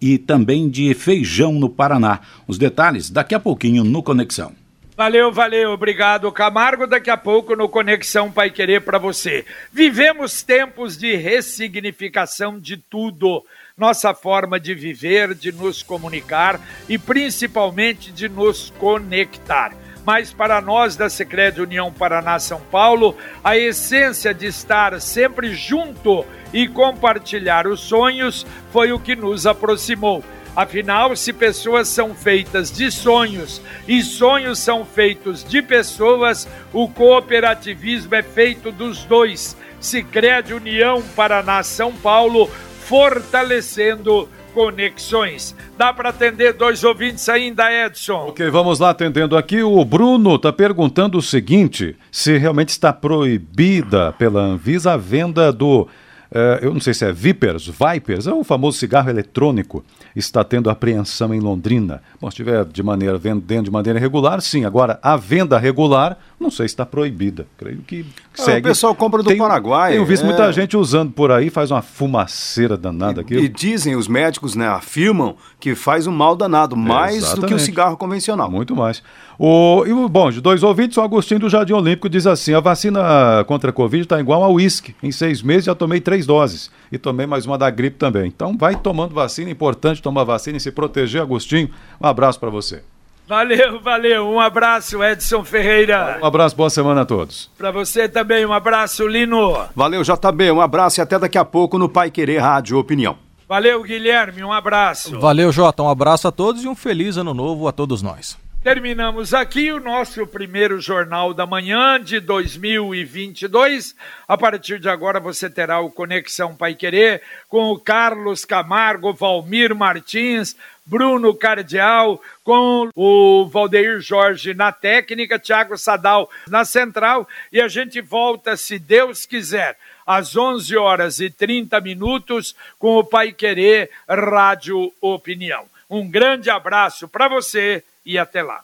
e 0.00 0.18
também 0.18 0.68
de 0.68 0.92
feijão 0.94 1.52
no 1.52 1.68
Paraná. 1.68 2.20
Os 2.46 2.58
detalhes 2.58 3.10
daqui 3.10 3.34
a 3.34 3.40
pouquinho 3.40 3.82
no 3.82 4.02
Conexão. 4.02 4.65
Valeu, 4.96 5.30
valeu, 5.30 5.72
obrigado, 5.72 6.32
Camargo. 6.32 6.86
Daqui 6.86 7.10
a 7.10 7.18
pouco 7.18 7.54
no 7.54 7.68
Conexão 7.68 8.32
Pai 8.32 8.48
Querer 8.48 8.80
para 8.80 8.96
você. 8.96 9.44
Vivemos 9.70 10.42
tempos 10.42 10.96
de 10.96 11.14
ressignificação 11.16 12.58
de 12.58 12.78
tudo. 12.78 13.44
Nossa 13.76 14.14
forma 14.14 14.58
de 14.58 14.74
viver, 14.74 15.34
de 15.34 15.52
nos 15.52 15.82
comunicar 15.82 16.58
e 16.88 16.96
principalmente 16.96 18.10
de 18.10 18.26
nos 18.26 18.70
conectar. 18.78 19.74
Mas 20.02 20.32
para 20.32 20.62
nós 20.62 20.96
da 20.96 21.10
Secreta 21.10 21.60
União 21.60 21.92
Paraná 21.92 22.38
São 22.38 22.62
Paulo, 22.62 23.14
a 23.44 23.54
essência 23.54 24.32
de 24.32 24.46
estar 24.46 24.98
sempre 24.98 25.54
junto 25.54 26.24
e 26.54 26.66
compartilhar 26.66 27.66
os 27.66 27.80
sonhos 27.80 28.46
foi 28.72 28.92
o 28.92 28.98
que 28.98 29.14
nos 29.14 29.46
aproximou 29.46 30.24
Afinal, 30.56 31.14
se 31.14 31.34
pessoas 31.34 31.86
são 31.86 32.14
feitas 32.14 32.72
de 32.72 32.90
sonhos 32.90 33.60
e 33.86 34.02
sonhos 34.02 34.58
são 34.58 34.86
feitos 34.86 35.44
de 35.44 35.60
pessoas, 35.60 36.48
o 36.72 36.88
cooperativismo 36.88 38.14
é 38.14 38.22
feito 38.22 38.72
dos 38.72 39.04
dois. 39.04 39.54
Sicredi 39.78 40.54
União 40.54 41.02
Paraná 41.14 41.62
São 41.62 41.92
Paulo, 41.92 42.50
fortalecendo 42.80 44.26
conexões. 44.54 45.54
Dá 45.76 45.92
para 45.92 46.08
atender 46.08 46.54
dois 46.54 46.82
ouvintes 46.82 47.28
ainda, 47.28 47.70
Edson? 47.70 48.28
Ok, 48.28 48.48
vamos 48.48 48.78
lá 48.78 48.88
atendendo 48.88 49.36
aqui. 49.36 49.62
O 49.62 49.84
Bruno 49.84 50.36
está 50.36 50.50
perguntando 50.50 51.18
o 51.18 51.22
seguinte: 51.22 51.94
se 52.10 52.38
realmente 52.38 52.70
está 52.70 52.94
proibida 52.94 54.14
pela 54.14 54.40
Anvisa 54.40 54.94
a 54.94 54.96
venda 54.96 55.52
do 55.52 55.86
é, 56.30 56.60
eu 56.62 56.72
não 56.72 56.80
sei 56.80 56.94
se 56.94 57.04
é 57.04 57.12
Vipers, 57.12 57.68
Vipers, 57.68 58.26
é 58.26 58.32
o 58.32 58.42
famoso 58.42 58.78
cigarro 58.78 59.08
eletrônico, 59.08 59.84
está 60.14 60.42
tendo 60.42 60.68
apreensão 60.68 61.32
em 61.32 61.40
Londrina. 61.40 62.02
Bom, 62.20 62.30
se 62.30 62.34
estiver 62.34 62.64
de 62.64 62.82
maneira, 62.82 63.18
vendendo 63.18 63.64
de 63.64 63.70
maneira 63.70 63.98
regular, 63.98 64.40
sim. 64.40 64.64
Agora, 64.64 64.98
a 65.02 65.16
venda 65.16 65.58
regular, 65.58 66.18
não 66.38 66.50
sei 66.50 66.68
se 66.68 66.74
está 66.74 66.84
proibida. 66.84 67.46
Creio 67.56 67.78
que 67.78 68.04
ah, 68.38 68.42
segue. 68.42 68.66
O 68.66 68.70
pessoal 68.70 68.94
compra 68.94 69.22
do 69.22 69.28
Tem, 69.28 69.38
Paraguai. 69.38 69.92
Tenho 69.92 70.04
visto 70.04 70.22
é... 70.22 70.26
muita 70.26 70.52
gente 70.52 70.76
usando 70.76 71.12
por 71.12 71.30
aí, 71.30 71.50
faz 71.50 71.70
uma 71.70 71.82
fumaceira 71.82 72.76
danada 72.76 73.20
aqui. 73.20 73.34
E 73.34 73.48
dizem, 73.48 73.94
os 73.94 74.08
médicos 74.08 74.54
né, 74.54 74.66
afirmam 74.66 75.36
que 75.60 75.74
faz 75.74 76.06
um 76.06 76.12
mal 76.12 76.34
danado, 76.34 76.76
mais 76.76 77.34
do 77.34 77.46
que 77.46 77.54
o 77.54 77.58
cigarro 77.58 77.96
convencional. 77.96 78.50
Muito 78.50 78.74
mais. 78.74 79.02
O, 79.38 79.84
e 79.86 79.92
o, 79.92 80.08
bom, 80.08 80.30
de 80.30 80.40
dois 80.40 80.62
ouvintes, 80.62 80.96
o 80.96 81.02
Agostinho 81.02 81.40
do 81.40 81.48
Jardim 81.48 81.74
Olímpico 81.74 82.08
diz 82.08 82.26
assim: 82.26 82.54
a 82.54 82.60
vacina 82.60 83.44
contra 83.46 83.70
a 83.70 83.72
Covid 83.72 84.02
está 84.02 84.18
igual 84.18 84.42
ao 84.42 84.54
uísque. 84.54 84.94
Em 85.02 85.12
seis 85.12 85.42
meses 85.42 85.66
já 85.66 85.74
tomei 85.74 86.00
três 86.00 86.26
doses. 86.26 86.70
E 86.90 86.96
tomei 86.98 87.26
mais 87.26 87.44
uma 87.44 87.58
da 87.58 87.68
gripe 87.68 87.96
também. 87.96 88.26
Então 88.26 88.56
vai 88.56 88.76
tomando 88.76 89.14
vacina, 89.14 89.50
é 89.50 89.52
importante 89.52 90.00
tomar 90.00 90.24
vacina 90.24 90.56
e 90.56 90.60
se 90.60 90.70
proteger, 90.70 91.20
Agostinho. 91.20 91.70
Um 92.00 92.06
abraço 92.06 92.40
para 92.40 92.48
você. 92.48 92.82
Valeu, 93.28 93.80
valeu. 93.80 94.28
Um 94.28 94.38
abraço, 94.38 95.02
Edson 95.02 95.42
Ferreira. 95.42 96.18
Um 96.22 96.26
abraço, 96.26 96.54
boa 96.54 96.70
semana 96.70 97.00
a 97.00 97.04
todos. 97.04 97.50
Para 97.58 97.72
você 97.72 98.08
também, 98.08 98.46
um 98.46 98.52
abraço, 98.52 99.06
Lino. 99.06 99.58
Valeu, 99.74 100.02
JB. 100.02 100.52
Um 100.52 100.60
abraço 100.60 101.00
e 101.00 101.02
até 101.02 101.18
daqui 101.18 101.36
a 101.36 101.44
pouco 101.44 101.76
no 101.76 101.88
Pai 101.88 102.08
Querer 102.10 102.38
Rádio 102.38 102.78
Opinião. 102.78 103.18
Valeu, 103.48 103.82
Guilherme. 103.82 104.44
Um 104.44 104.52
abraço. 104.52 105.18
Valeu, 105.18 105.50
Jota. 105.50 105.82
Um 105.82 105.88
abraço 105.88 106.28
a 106.28 106.32
todos 106.32 106.62
e 106.62 106.68
um 106.68 106.74
feliz 106.74 107.16
ano 107.16 107.34
novo 107.34 107.66
a 107.66 107.72
todos 107.72 108.00
nós. 108.00 108.38
Terminamos 108.66 109.32
aqui 109.32 109.70
o 109.70 109.78
nosso 109.78 110.26
primeiro 110.26 110.80
Jornal 110.80 111.32
da 111.32 111.46
Manhã 111.46 112.00
de 112.02 112.18
2022. 112.18 113.94
A 114.26 114.36
partir 114.36 114.80
de 114.80 114.88
agora 114.88 115.20
você 115.20 115.48
terá 115.48 115.78
o 115.78 115.88
Conexão 115.88 116.56
Pai 116.56 116.74
Querer 116.74 117.22
com 117.48 117.70
o 117.70 117.78
Carlos 117.78 118.44
Camargo, 118.44 119.12
Valmir 119.12 119.72
Martins, 119.72 120.56
Bruno 120.84 121.32
Cardial, 121.32 122.20
com 122.42 122.90
o 122.92 123.46
Valdeir 123.46 124.00
Jorge 124.00 124.52
na 124.52 124.72
técnica, 124.72 125.38
Thiago 125.38 125.78
Sadal 125.78 126.28
na 126.48 126.64
central. 126.64 127.28
E 127.52 127.60
a 127.60 127.68
gente 127.68 128.00
volta, 128.00 128.56
se 128.56 128.80
Deus 128.80 129.24
quiser, 129.26 129.78
às 130.04 130.36
11 130.36 130.76
horas 130.76 131.20
e 131.20 131.30
30 131.30 131.80
minutos 131.80 132.56
com 132.80 132.96
o 132.96 133.04
Pai 133.04 133.30
Querer 133.30 133.88
Rádio 134.08 134.92
Opinião. 135.00 135.66
Um 135.88 136.10
grande 136.10 136.50
abraço 136.50 137.06
para 137.06 137.28
você 137.28 137.84
e 138.06 138.16
até 138.16 138.42
lá. 138.42 138.62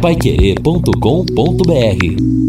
Paiquerê.com.br 0.00 2.47